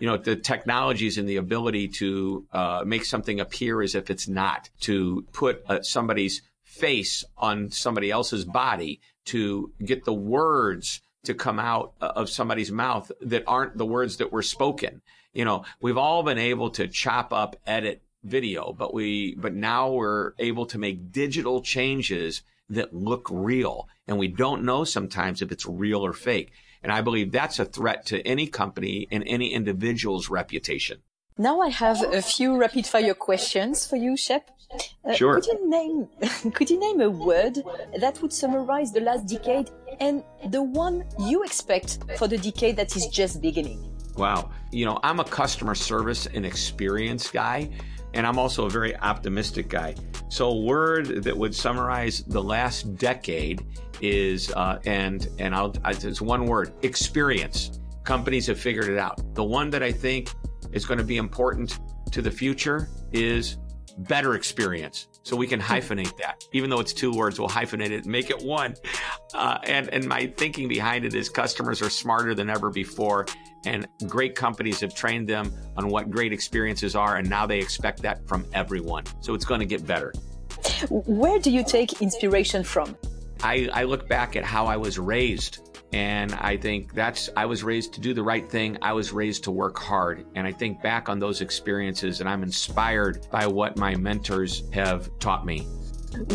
You 0.00 0.08
know, 0.08 0.16
the 0.16 0.34
technologies 0.34 1.18
and 1.18 1.28
the 1.28 1.36
ability 1.36 1.86
to 1.88 2.46
uh, 2.52 2.82
make 2.84 3.04
something 3.04 3.38
appear 3.38 3.82
as 3.82 3.94
if 3.94 4.10
it's 4.10 4.26
not, 4.26 4.70
to 4.80 5.24
put 5.32 5.62
uh, 5.68 5.82
somebody's 5.82 6.42
face 6.64 7.22
on 7.36 7.70
somebody 7.70 8.10
else's 8.10 8.44
body, 8.44 9.00
to 9.26 9.72
get 9.84 10.04
the 10.04 10.12
words 10.14 11.02
to 11.24 11.34
come 11.34 11.58
out 11.58 11.92
uh, 12.00 12.12
of 12.16 12.30
somebody's 12.30 12.72
mouth 12.72 13.12
that 13.20 13.44
aren't 13.46 13.76
the 13.76 13.86
words 13.86 14.16
that 14.16 14.32
were 14.32 14.42
spoken. 14.42 15.02
You 15.34 15.44
know, 15.44 15.64
we've 15.80 15.98
all 15.98 16.22
been 16.22 16.38
able 16.38 16.70
to 16.70 16.88
chop 16.88 17.32
up, 17.32 17.56
edit 17.66 18.02
video, 18.24 18.72
but 18.72 18.92
we, 18.92 19.34
but 19.36 19.54
now 19.54 19.90
we're 19.90 20.32
able 20.38 20.66
to 20.66 20.78
make 20.78 21.12
digital 21.12 21.60
changes 21.60 22.42
that 22.70 22.94
look 22.94 23.28
real. 23.30 23.88
And 24.06 24.18
we 24.18 24.28
don't 24.28 24.64
know 24.64 24.84
sometimes 24.84 25.42
if 25.42 25.52
it's 25.52 25.66
real 25.66 26.04
or 26.04 26.12
fake. 26.12 26.52
And 26.82 26.92
I 26.92 27.00
believe 27.02 27.32
that's 27.32 27.58
a 27.58 27.64
threat 27.64 28.06
to 28.06 28.26
any 28.26 28.46
company 28.46 29.06
and 29.10 29.22
any 29.26 29.52
individual's 29.52 30.30
reputation. 30.30 31.02
Now 31.36 31.60
I 31.60 31.70
have 31.70 32.02
a 32.02 32.20
few 32.20 32.56
rapid 32.56 32.86
fire 32.86 33.14
questions 33.14 33.86
for 33.86 33.96
you, 33.96 34.16
Shep. 34.16 34.50
Uh, 35.04 35.14
sure. 35.14 35.34
Could 35.34 35.46
you 35.46 35.70
name 35.70 36.08
could 36.52 36.70
you 36.70 36.78
name 36.78 37.00
a 37.00 37.10
word 37.10 37.58
that 37.98 38.20
would 38.22 38.32
summarize 38.32 38.92
the 38.92 39.00
last 39.00 39.26
decade 39.26 39.70
and 40.00 40.22
the 40.48 40.62
one 40.62 41.04
you 41.18 41.42
expect 41.42 41.98
for 42.16 42.28
the 42.28 42.38
decade 42.38 42.76
that 42.76 42.94
is 42.96 43.06
just 43.08 43.40
beginning? 43.40 43.90
Wow. 44.16 44.50
You 44.70 44.84
know, 44.84 44.98
I'm 45.02 45.18
a 45.18 45.24
customer 45.24 45.74
service 45.74 46.26
and 46.26 46.44
experience 46.44 47.30
guy, 47.30 47.70
and 48.14 48.26
I'm 48.26 48.38
also 48.38 48.66
a 48.66 48.70
very 48.70 48.96
optimistic 48.96 49.68
guy. 49.68 49.94
So, 50.28 50.50
a 50.50 50.60
word 50.60 51.22
that 51.24 51.36
would 51.36 51.54
summarize 51.54 52.22
the 52.24 52.42
last 52.42 52.96
decade 52.96 53.66
is, 54.00 54.52
uh, 54.52 54.78
and 54.84 55.28
and 55.38 55.54
I'll, 55.54 55.74
it's 55.84 56.20
one 56.20 56.46
word: 56.46 56.72
experience. 56.82 57.80
Companies 58.04 58.46
have 58.46 58.58
figured 58.58 58.88
it 58.88 58.98
out. 58.98 59.34
The 59.34 59.44
one 59.44 59.70
that 59.70 59.82
I 59.82 59.92
think 59.92 60.30
is 60.72 60.86
going 60.86 60.98
to 60.98 61.04
be 61.04 61.16
important 61.16 61.78
to 62.12 62.22
the 62.22 62.30
future 62.30 62.88
is 63.12 63.58
better 63.98 64.34
experience. 64.34 65.08
So 65.22 65.36
we 65.36 65.46
can 65.46 65.60
hyphenate 65.60 66.16
that. 66.18 66.44
Even 66.52 66.70
though 66.70 66.80
it's 66.80 66.92
two 66.92 67.12
words, 67.12 67.38
we'll 67.38 67.48
hyphenate 67.48 67.90
it 67.90 68.04
and 68.04 68.06
make 68.06 68.30
it 68.30 68.42
one. 68.42 68.74
Uh, 69.34 69.58
and, 69.64 69.88
and 69.90 70.06
my 70.06 70.26
thinking 70.36 70.66
behind 70.68 71.04
it 71.04 71.14
is 71.14 71.28
customers 71.28 71.82
are 71.82 71.90
smarter 71.90 72.34
than 72.34 72.48
ever 72.48 72.70
before. 72.70 73.26
And 73.66 73.86
great 74.06 74.34
companies 74.34 74.80
have 74.80 74.94
trained 74.94 75.28
them 75.28 75.52
on 75.76 75.88
what 75.88 76.10
great 76.10 76.32
experiences 76.32 76.96
are. 76.96 77.16
And 77.16 77.28
now 77.28 77.46
they 77.46 77.58
expect 77.58 78.02
that 78.02 78.26
from 78.26 78.46
everyone. 78.54 79.04
So 79.20 79.34
it's 79.34 79.44
going 79.44 79.60
to 79.60 79.66
get 79.66 79.86
better. 79.86 80.12
Where 80.88 81.38
do 81.38 81.50
you 81.50 81.64
take 81.64 82.00
inspiration 82.00 82.64
from? 82.64 82.96
I, 83.42 83.68
I 83.72 83.84
look 83.84 84.08
back 84.08 84.36
at 84.36 84.44
how 84.44 84.66
I 84.66 84.76
was 84.76 84.98
raised 84.98 85.70
and 85.92 86.32
I 86.34 86.56
think 86.56 86.94
that's, 86.94 87.30
I 87.36 87.46
was 87.46 87.64
raised 87.64 87.94
to 87.94 88.00
do 88.00 88.14
the 88.14 88.22
right 88.22 88.48
thing. 88.48 88.78
I 88.80 88.92
was 88.92 89.12
raised 89.12 89.44
to 89.44 89.50
work 89.50 89.78
hard. 89.78 90.24
And 90.36 90.46
I 90.46 90.52
think 90.52 90.82
back 90.82 91.08
on 91.08 91.18
those 91.18 91.40
experiences 91.40 92.20
and 92.20 92.28
I'm 92.28 92.42
inspired 92.42 93.26
by 93.30 93.46
what 93.46 93.76
my 93.76 93.96
mentors 93.96 94.62
have 94.72 95.10
taught 95.18 95.44
me. 95.44 95.60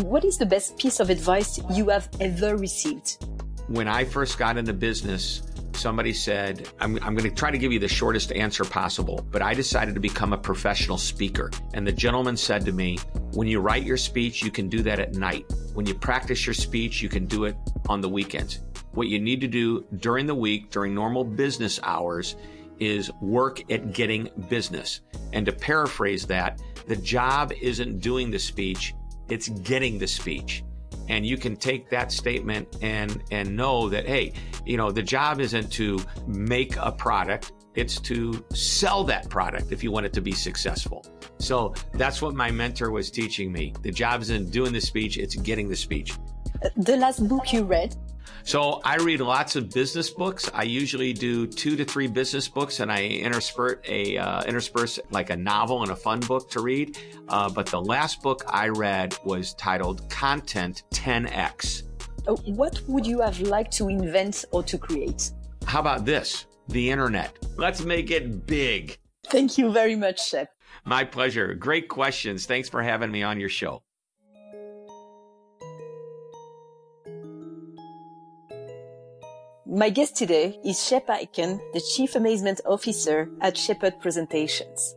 What 0.02 0.24
is 0.24 0.36
the 0.36 0.46
best 0.46 0.76
piece 0.78 1.00
of 1.00 1.10
advice 1.10 1.60
you 1.70 1.88
have 1.88 2.08
ever 2.20 2.56
received? 2.56 3.24
When 3.68 3.88
I 3.88 4.04
first 4.04 4.38
got 4.38 4.56
into 4.58 4.72
business, 4.72 5.42
somebody 5.76 6.12
said, 6.12 6.68
I'm, 6.80 6.96
I'm 7.02 7.14
going 7.14 7.28
to 7.28 7.34
try 7.34 7.50
to 7.50 7.58
give 7.58 7.72
you 7.72 7.78
the 7.78 7.88
shortest 7.88 8.32
answer 8.32 8.64
possible, 8.64 9.26
but 9.30 9.42
I 9.42 9.54
decided 9.54 9.94
to 9.94 10.00
become 10.00 10.32
a 10.32 10.38
professional 10.38 10.98
speaker. 10.98 11.50
And 11.74 11.86
the 11.86 11.92
gentleman 11.92 12.36
said 12.36 12.64
to 12.64 12.72
me, 12.72 12.98
when 13.32 13.46
you 13.46 13.60
write 13.60 13.84
your 13.84 13.96
speech, 13.96 14.42
you 14.42 14.50
can 14.50 14.68
do 14.68 14.82
that 14.82 14.98
at 14.98 15.14
night. 15.14 15.44
When 15.74 15.86
you 15.86 15.94
practice 15.94 16.46
your 16.46 16.54
speech, 16.54 17.02
you 17.02 17.08
can 17.08 17.26
do 17.26 17.44
it 17.44 17.56
on 17.88 18.00
the 18.00 18.08
weekends. 18.08 18.60
What 18.92 19.08
you 19.08 19.18
need 19.18 19.40
to 19.42 19.48
do 19.48 19.84
during 19.96 20.26
the 20.26 20.34
week, 20.34 20.70
during 20.70 20.94
normal 20.94 21.22
business 21.22 21.78
hours, 21.82 22.36
is 22.78 23.12
work 23.20 23.70
at 23.70 23.92
getting 23.92 24.30
business. 24.48 25.02
And 25.32 25.44
to 25.46 25.52
paraphrase 25.52 26.26
that, 26.26 26.60
the 26.86 26.96
job 26.96 27.52
isn't 27.60 28.00
doing 28.00 28.30
the 28.30 28.38
speech, 28.38 28.94
it's 29.28 29.48
getting 29.48 29.98
the 29.98 30.06
speech. 30.06 30.62
And 31.08 31.24
you 31.24 31.36
can 31.36 31.56
take 31.56 31.88
that 31.90 32.12
statement 32.12 32.76
and 32.82 33.22
and 33.30 33.56
know 33.56 33.88
that 33.88 34.06
hey, 34.06 34.32
you 34.64 34.76
know, 34.76 34.90
the 34.90 35.02
job 35.02 35.40
isn't 35.40 35.70
to 35.72 36.00
make 36.26 36.76
a 36.76 36.92
product, 36.92 37.52
it's 37.74 38.00
to 38.00 38.44
sell 38.52 39.04
that 39.04 39.28
product 39.28 39.72
if 39.72 39.82
you 39.84 39.90
want 39.90 40.06
it 40.06 40.12
to 40.14 40.20
be 40.20 40.32
successful. 40.32 41.04
So 41.38 41.74
that's 41.92 42.22
what 42.22 42.34
my 42.34 42.50
mentor 42.50 42.90
was 42.90 43.10
teaching 43.10 43.52
me. 43.52 43.74
The 43.82 43.92
job 43.92 44.22
isn't 44.22 44.50
doing 44.50 44.72
the 44.72 44.80
speech, 44.80 45.18
it's 45.18 45.36
getting 45.36 45.68
the 45.68 45.76
speech. 45.76 46.14
The 46.76 46.96
last 46.96 47.28
book 47.28 47.52
you 47.52 47.64
read 47.64 47.94
so 48.46 48.80
I 48.84 48.94
read 48.98 49.20
lots 49.20 49.56
of 49.56 49.72
business 49.72 50.08
books. 50.08 50.48
I 50.54 50.62
usually 50.62 51.12
do 51.12 51.48
two 51.48 51.74
to 51.74 51.84
three 51.84 52.06
business 52.06 52.46
books, 52.46 52.78
and 52.78 52.92
I 52.92 53.02
intersperse 53.02 53.80
a 53.88 54.16
uh, 54.16 54.44
intersperse 54.44 55.00
like 55.10 55.30
a 55.30 55.36
novel 55.36 55.82
and 55.82 55.90
a 55.90 55.96
fun 55.96 56.20
book 56.20 56.48
to 56.52 56.60
read. 56.60 56.96
Uh, 57.28 57.50
but 57.50 57.66
the 57.66 57.80
last 57.80 58.22
book 58.22 58.44
I 58.46 58.68
read 58.68 59.16
was 59.24 59.52
titled 59.54 60.08
Content 60.10 60.84
10x. 60.92 61.82
Uh, 62.28 62.36
what 62.54 62.80
would 62.86 63.04
you 63.04 63.20
have 63.20 63.40
liked 63.40 63.72
to 63.78 63.88
invent 63.88 64.44
or 64.52 64.62
to 64.62 64.78
create? 64.78 65.32
How 65.64 65.80
about 65.80 66.04
this? 66.04 66.46
The 66.68 66.88
internet. 66.88 67.36
Let's 67.56 67.82
make 67.82 68.12
it 68.12 68.46
big. 68.46 68.96
Thank 69.26 69.58
you 69.58 69.72
very 69.72 69.96
much, 69.96 70.24
Shep. 70.24 70.50
My 70.84 71.02
pleasure. 71.02 71.52
Great 71.54 71.88
questions. 71.88 72.46
Thanks 72.46 72.68
for 72.68 72.80
having 72.80 73.10
me 73.10 73.24
on 73.24 73.40
your 73.40 73.48
show. 73.48 73.82
My 79.68 79.90
guest 79.90 80.14
today 80.14 80.60
is 80.64 80.80
Shep 80.80 81.08
Hyken, 81.08 81.58
the 81.72 81.80
Chief 81.80 82.14
Amazement 82.14 82.60
Officer 82.64 83.28
at 83.40 83.56
Shepherd 83.56 84.00
Presentations. 84.00 84.94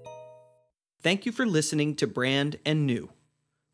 Thank 1.02 1.26
you 1.26 1.32
for 1.32 1.48
listening 1.48 1.96
to 1.96 2.06
Brand 2.06 2.60
and 2.64 2.86
New, 2.86 3.10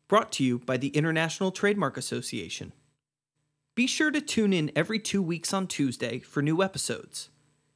brought 0.08 0.32
to 0.32 0.44
you 0.44 0.58
by 0.58 0.78
the 0.78 0.88
International 0.88 1.50
Trademark 1.50 1.98
Association. 1.98 2.72
Be 3.74 3.86
sure 3.86 4.10
to 4.10 4.22
tune 4.22 4.54
in 4.54 4.72
every 4.74 4.98
two 4.98 5.20
weeks 5.20 5.52
on 5.52 5.66
Tuesday 5.66 6.20
for 6.20 6.40
new 6.40 6.62
episodes. 6.62 7.28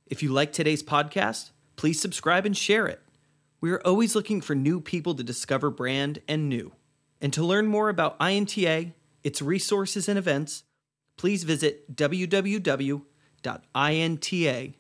If 0.06 0.22
you 0.22 0.32
like 0.32 0.54
today's 0.54 0.82
podcast, 0.82 1.50
please 1.76 2.00
subscribe 2.00 2.46
and 2.46 2.56
share 2.56 2.86
it. 2.86 3.02
We 3.60 3.70
are 3.70 3.82
always 3.86 4.14
looking 4.14 4.40
for 4.40 4.54
new 4.54 4.80
people 4.80 5.14
to 5.14 5.22
discover 5.22 5.68
brand 5.68 6.20
and 6.26 6.48
new. 6.48 6.72
And 7.20 7.34
to 7.34 7.44
learn 7.44 7.66
more 7.66 7.90
about 7.90 8.16
INTA, 8.18 8.92
its 9.22 9.42
resources 9.42 10.08
and 10.08 10.18
events, 10.18 10.64
please 11.18 11.44
visit 11.44 11.94
www.inta.org. 13.42 14.70